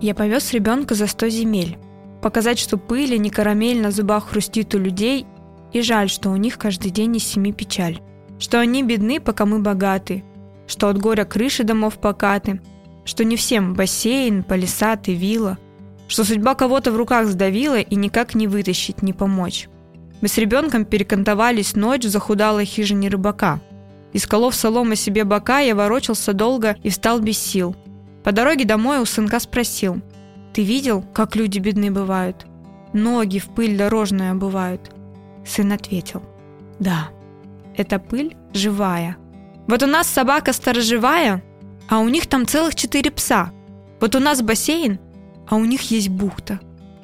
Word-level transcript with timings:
Я 0.00 0.14
повез 0.14 0.52
ребенка 0.52 0.94
за 0.94 1.06
сто 1.06 1.28
земель. 1.28 1.78
Показать, 2.22 2.58
что 2.58 2.76
пыль, 2.76 3.14
а 3.14 3.18
не 3.18 3.30
карамель 3.30 3.80
на 3.80 3.90
зубах 3.90 4.28
хрустит 4.28 4.74
у 4.74 4.78
людей, 4.78 5.26
и 5.72 5.80
жаль, 5.80 6.08
что 6.08 6.30
у 6.30 6.36
них 6.36 6.58
каждый 6.58 6.90
день 6.90 7.16
из 7.16 7.24
семи 7.24 7.52
печаль. 7.52 8.00
Что 8.38 8.60
они 8.60 8.82
бедны, 8.82 9.20
пока 9.20 9.46
мы 9.46 9.58
богаты, 9.60 10.24
что 10.66 10.88
от 10.88 10.98
горя 10.98 11.24
крыши 11.24 11.64
домов 11.64 11.98
покаты, 11.98 12.60
что 13.04 13.24
не 13.24 13.36
всем 13.36 13.74
бассейн, 13.74 14.42
палисад 14.42 15.08
и 15.08 15.14
вилла, 15.14 15.58
что 16.08 16.24
судьба 16.24 16.54
кого-то 16.54 16.92
в 16.92 16.96
руках 16.96 17.26
сдавила 17.28 17.80
и 17.80 17.94
никак 17.94 18.34
не 18.34 18.46
вытащить, 18.46 19.02
не 19.02 19.12
помочь. 19.12 19.68
Мы 20.20 20.28
с 20.28 20.38
ребенком 20.38 20.84
перекантовались 20.84 21.76
ночь 21.76 22.04
в 22.04 22.10
захудалой 22.10 22.64
хижине 22.64 23.08
рыбака. 23.08 23.60
Из 24.12 24.26
колов 24.26 24.54
солома 24.54 24.96
себе 24.96 25.24
бока 25.24 25.60
я 25.60 25.74
ворочался 25.74 26.32
долго 26.32 26.76
и 26.82 26.90
встал 26.90 27.20
без 27.20 27.38
сил. 27.38 27.76
По 28.26 28.32
дороге 28.32 28.64
домой 28.64 28.98
у 28.98 29.04
сынка 29.04 29.38
спросил, 29.38 30.02
«Ты 30.52 30.64
видел, 30.64 31.00
как 31.14 31.36
люди 31.36 31.60
бедны 31.60 31.92
бывают? 31.92 32.44
Ноги 32.92 33.38
в 33.38 33.46
пыль 33.50 33.78
дорожную 33.78 34.32
обувают?» 34.32 34.90
Сын 35.46 35.70
ответил, 35.70 36.24
«Да, 36.80 37.10
эта 37.76 38.00
пыль 38.00 38.36
живая. 38.52 39.16
Вот 39.68 39.84
у 39.84 39.86
нас 39.86 40.08
собака 40.08 40.52
сторожевая, 40.52 41.44
а 41.88 42.00
у 42.00 42.08
них 42.08 42.26
там 42.26 42.48
целых 42.48 42.74
четыре 42.74 43.12
пса. 43.12 43.52
Вот 44.00 44.16
у 44.16 44.18
нас 44.18 44.42
бассейн, 44.42 44.98
а 45.46 45.54
у 45.54 45.64
них 45.64 45.92
есть 45.92 46.08
бухта. 46.08 46.58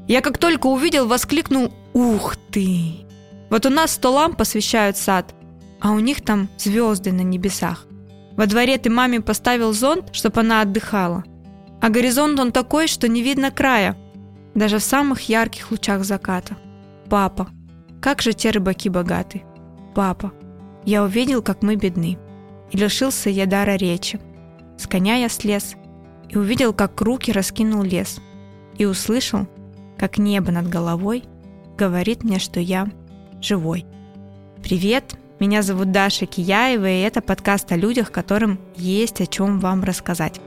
Я 0.08 0.22
как 0.22 0.38
только 0.38 0.66
увидел, 0.66 1.06
воскликнул 1.06 1.72
«Ух 1.92 2.34
ты!» 2.50 3.06
Вот 3.48 3.64
у 3.64 3.70
нас 3.70 3.92
сто 3.92 4.10
ламп 4.10 4.40
освещают 4.40 4.96
сад, 4.96 5.36
а 5.80 5.92
у 5.92 6.00
них 6.00 6.22
там 6.22 6.48
звезды 6.58 7.12
на 7.12 7.20
небесах. 7.20 7.86
Во 8.36 8.46
дворе 8.46 8.78
ты 8.78 8.90
маме 8.90 9.20
поставил 9.20 9.72
зонт, 9.72 10.14
чтобы 10.14 10.40
она 10.40 10.62
отдыхала. 10.62 11.24
А 11.80 11.88
горизонт 11.88 12.38
он 12.38 12.52
такой, 12.52 12.86
что 12.86 13.08
не 13.08 13.22
видно 13.22 13.50
края, 13.50 13.96
даже 14.54 14.78
в 14.78 14.82
самых 14.82 15.28
ярких 15.28 15.70
лучах 15.70 16.04
заката. 16.04 16.56
Папа, 17.08 17.48
как 18.00 18.22
же 18.22 18.32
те 18.32 18.50
рыбаки 18.50 18.88
богаты. 18.88 19.42
Папа, 19.94 20.32
я 20.84 21.02
увидел, 21.04 21.42
как 21.42 21.62
мы 21.62 21.76
бедны. 21.76 22.18
И 22.70 22.76
лишился 22.76 23.30
я 23.30 23.46
дара 23.46 23.76
речи. 23.76 24.20
С 24.78 24.86
коня 24.86 25.16
я 25.16 25.28
слез 25.28 25.74
и 26.28 26.38
увидел, 26.38 26.72
как 26.72 27.00
руки 27.00 27.30
раскинул 27.30 27.82
лес. 27.82 28.20
И 28.78 28.86
услышал, 28.86 29.46
как 29.98 30.18
небо 30.18 30.50
над 30.50 30.68
головой 30.68 31.24
говорит 31.76 32.24
мне, 32.24 32.38
что 32.38 32.60
я 32.60 32.88
живой. 33.40 33.84
Привет, 34.62 35.16
меня 35.42 35.62
зовут 35.62 35.90
Даша 35.90 36.24
Кияева, 36.24 36.88
и 36.88 37.00
это 37.00 37.20
подкаст 37.20 37.72
о 37.72 37.76
людях, 37.76 38.12
которым 38.12 38.60
есть 38.76 39.20
о 39.20 39.26
чем 39.26 39.58
вам 39.58 39.82
рассказать. 39.82 40.40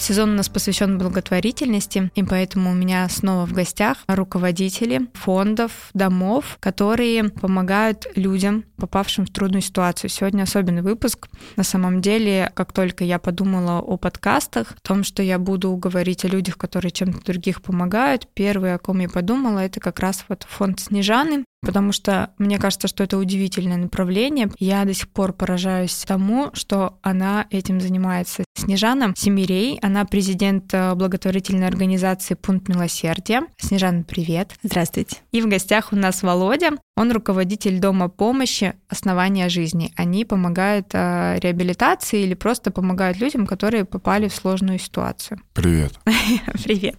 Этот 0.00 0.08
сезон 0.08 0.30
у 0.30 0.34
нас 0.36 0.48
посвящен 0.48 0.96
благотворительности, 0.96 2.10
и 2.14 2.22
поэтому 2.22 2.70
у 2.70 2.74
меня 2.74 3.06
снова 3.10 3.44
в 3.44 3.52
гостях 3.52 3.98
руководители 4.08 5.10
фондов, 5.12 5.90
домов, 5.92 6.56
которые 6.58 7.24
помогают 7.28 8.06
людям, 8.16 8.64
попавшим 8.78 9.26
в 9.26 9.30
трудную 9.30 9.60
ситуацию. 9.60 10.08
Сегодня 10.08 10.44
особенный 10.44 10.80
выпуск. 10.80 11.28
На 11.56 11.64
самом 11.64 12.00
деле, 12.00 12.50
как 12.54 12.72
только 12.72 13.04
я 13.04 13.18
подумала 13.18 13.80
о 13.80 13.98
подкастах, 13.98 14.72
о 14.72 14.88
том, 14.88 15.04
что 15.04 15.22
я 15.22 15.38
буду 15.38 15.76
говорить 15.76 16.24
о 16.24 16.28
людях, 16.28 16.56
которые 16.56 16.92
чем-то 16.92 17.22
других 17.22 17.60
помогают, 17.60 18.26
первое, 18.32 18.76
о 18.76 18.78
ком 18.78 19.00
я 19.00 19.08
подумала, 19.10 19.58
это 19.58 19.80
как 19.80 20.00
раз 20.00 20.24
вот 20.28 20.46
фонд 20.48 20.80
Снежаны, 20.80 21.44
потому 21.60 21.92
что 21.92 22.30
мне 22.38 22.58
кажется, 22.58 22.88
что 22.88 23.04
это 23.04 23.18
удивительное 23.18 23.76
направление. 23.76 24.50
Я 24.58 24.84
до 24.86 24.94
сих 24.94 25.08
пор 25.08 25.34
поражаюсь 25.34 26.04
тому, 26.06 26.50
что 26.54 26.98
она 27.02 27.46
этим 27.50 27.82
занимается. 27.82 28.44
Снежана 28.56 29.14
Семирей, 29.16 29.78
она 29.90 30.04
президент 30.04 30.72
э, 30.72 30.94
благотворительной 30.94 31.66
организации 31.66 32.34
«Пункт 32.34 32.68
милосердия». 32.68 33.42
Снежана, 33.58 34.04
привет. 34.04 34.52
Здравствуйте. 34.62 35.16
И 35.32 35.42
в 35.42 35.48
гостях 35.48 35.92
у 35.92 35.96
нас 35.96 36.22
Володя. 36.22 36.70
Он 36.96 37.10
руководитель 37.10 37.80
Дома 37.80 38.08
помощи 38.08 38.74
«Основания 38.88 39.48
жизни». 39.48 39.92
Они 39.96 40.24
помогают 40.24 40.88
э, 40.92 41.38
реабилитации 41.40 42.22
или 42.22 42.34
просто 42.34 42.70
помогают 42.70 43.18
людям, 43.18 43.46
которые 43.46 43.84
попали 43.84 44.28
в 44.28 44.34
сложную 44.34 44.78
ситуацию. 44.78 45.40
Привет. 45.54 45.98
Привет. 46.64 46.96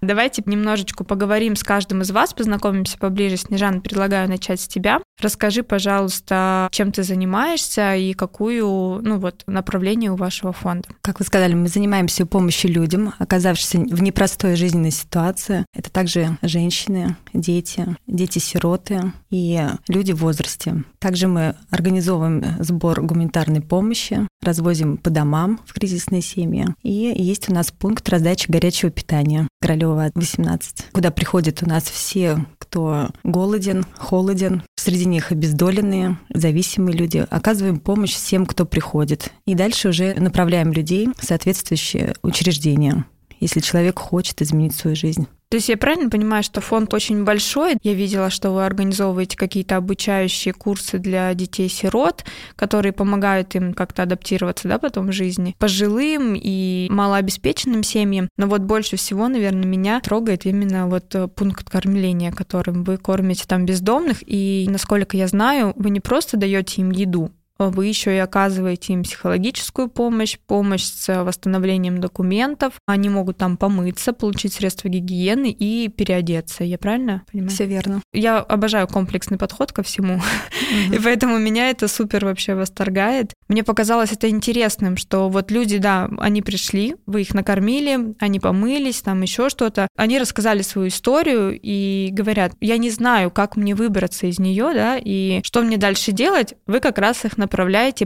Давайте 0.00 0.42
немножечко 0.44 1.04
поговорим 1.04 1.54
с 1.54 1.62
каждым 1.62 2.02
из 2.02 2.10
вас, 2.10 2.34
познакомимся 2.34 2.98
поближе. 2.98 3.36
Снежана, 3.36 3.80
предлагаю 3.80 4.28
начать 4.28 4.60
с 4.60 4.66
тебя. 4.66 5.00
Расскажи, 5.20 5.62
пожалуйста, 5.62 6.68
чем 6.72 6.90
ты 6.90 7.02
занимаешься 7.02 7.94
и 7.94 8.12
какую, 8.12 9.00
ну 9.02 9.18
вот, 9.18 9.44
направление 9.46 10.10
у 10.10 10.16
вашего 10.16 10.52
фонда. 10.52 10.88
Как 11.00 11.20
вы 11.20 11.24
сказали, 11.24 11.54
мы 11.54 11.68
занимаемся 11.68 12.26
помощью 12.26 12.72
людям, 12.72 13.14
оказавшимся 13.18 13.78
в 13.94 14.02
непростой 14.02 14.56
жизненной 14.56 14.90
ситуации. 14.90 15.64
Это 15.74 15.90
также 15.90 16.38
женщины, 16.42 17.16
дети, 17.32 17.96
дети-сироты 18.06 19.12
и 19.30 19.64
люди 19.88 20.12
в 20.12 20.18
возрасте. 20.18 20.84
Также 20.98 21.28
мы 21.28 21.54
организовываем 21.70 22.56
сбор 22.60 23.02
гуманитарной 23.02 23.60
помощи, 23.60 24.26
развозим 24.42 24.96
по 24.96 25.10
домам 25.10 25.60
в 25.66 25.72
кризисные 25.72 26.22
семьи. 26.22 26.66
И 26.82 26.90
есть 26.90 27.48
у 27.48 27.54
нас 27.54 27.70
пункт 27.70 28.08
раздачи 28.08 28.50
горячего 28.50 28.90
питания 28.90 29.48
Королева 29.60 30.10
18, 30.14 30.86
куда 30.92 31.10
приходят 31.12 31.62
у 31.62 31.68
нас 31.68 31.84
все, 31.84 32.44
кто 32.72 33.10
голоден, 33.22 33.84
холоден, 33.98 34.62
среди 34.76 35.04
них 35.04 35.30
обездоленные, 35.30 36.16
зависимые 36.32 36.96
люди. 36.96 37.26
Оказываем 37.28 37.78
помощь 37.78 38.14
всем, 38.14 38.46
кто 38.46 38.64
приходит. 38.64 39.30
И 39.44 39.54
дальше 39.54 39.90
уже 39.90 40.14
направляем 40.14 40.72
людей 40.72 41.10
в 41.18 41.22
соответствующие 41.22 42.14
учреждения, 42.22 43.04
если 43.40 43.60
человек 43.60 43.98
хочет 43.98 44.40
изменить 44.40 44.74
свою 44.74 44.96
жизнь. 44.96 45.26
То 45.52 45.56
есть 45.56 45.68
я 45.68 45.76
правильно 45.76 46.08
понимаю, 46.08 46.42
что 46.42 46.62
фонд 46.62 46.94
очень 46.94 47.24
большой? 47.24 47.76
Я 47.82 47.92
видела, 47.92 48.30
что 48.30 48.52
вы 48.52 48.64
организовываете 48.64 49.36
какие-то 49.36 49.76
обучающие 49.76 50.54
курсы 50.54 50.98
для 50.98 51.34
детей-сирот, 51.34 52.24
которые 52.56 52.94
помогают 52.94 53.54
им 53.54 53.74
как-то 53.74 54.04
адаптироваться, 54.04 54.66
да, 54.66 54.78
потом 54.78 55.08
в 55.08 55.12
жизни, 55.12 55.54
пожилым 55.58 56.32
и 56.34 56.88
малообеспеченным 56.88 57.82
семьям. 57.82 58.30
Но 58.38 58.46
вот 58.46 58.62
больше 58.62 58.96
всего, 58.96 59.28
наверное, 59.28 59.66
меня 59.66 60.00
трогает 60.00 60.46
именно 60.46 60.88
вот 60.88 61.14
э, 61.14 61.28
пункт 61.28 61.68
кормления, 61.68 62.32
которым 62.32 62.82
вы 62.82 62.96
кормите 62.96 63.44
там 63.46 63.66
бездомных. 63.66 64.26
И, 64.26 64.66
насколько 64.70 65.18
я 65.18 65.26
знаю, 65.26 65.74
вы 65.76 65.90
не 65.90 66.00
просто 66.00 66.38
даете 66.38 66.80
им 66.80 66.92
еду, 66.92 67.30
вы 67.58 67.86
еще 67.86 68.14
и 68.14 68.18
оказываете 68.18 68.92
им 68.92 69.02
психологическую 69.02 69.88
помощь, 69.88 70.38
помощь 70.46 70.84
с 70.84 71.22
восстановлением 71.22 72.00
документов. 72.00 72.74
Они 72.86 73.08
могут 73.08 73.38
там 73.38 73.56
помыться, 73.56 74.12
получить 74.12 74.54
средства 74.54 74.88
гигиены 74.88 75.50
и 75.50 75.88
переодеться. 75.88 76.64
Я 76.64 76.78
правильно 76.78 77.22
понимаю? 77.30 77.50
Все 77.50 77.66
верно. 77.66 78.02
Я 78.12 78.38
обожаю 78.38 78.88
комплексный 78.88 79.38
подход 79.38 79.72
ко 79.72 79.82
всему, 79.82 80.20
и 80.92 80.98
поэтому 80.98 81.38
меня 81.38 81.70
это 81.70 81.88
супер 81.88 82.24
вообще 82.24 82.54
восторгает. 82.54 83.32
Мне 83.48 83.62
показалось 83.62 84.12
это 84.12 84.28
интересным, 84.28 84.96
что 84.96 85.28
вот 85.28 85.50
люди, 85.50 85.78
да, 85.78 86.08
они 86.18 86.42
пришли, 86.42 86.96
вы 87.06 87.22
их 87.22 87.34
накормили, 87.34 88.14
они 88.18 88.40
помылись, 88.40 89.02
там 89.02 89.22
еще 89.22 89.48
что-то. 89.48 89.88
Они 89.96 90.18
рассказали 90.18 90.62
свою 90.62 90.88
историю 90.88 91.58
и 91.60 92.08
говорят, 92.12 92.52
я 92.60 92.78
не 92.78 92.90
знаю, 92.90 93.30
как 93.30 93.56
мне 93.56 93.74
выбраться 93.74 94.26
из 94.26 94.38
нее, 94.38 94.70
да, 94.74 94.98
и 94.98 95.40
что 95.44 95.62
мне 95.62 95.76
дальше 95.76 96.12
делать. 96.12 96.54
Вы 96.66 96.80
как 96.80 96.98
раз 96.98 97.24
их 97.24 97.38
направляете 97.38 97.51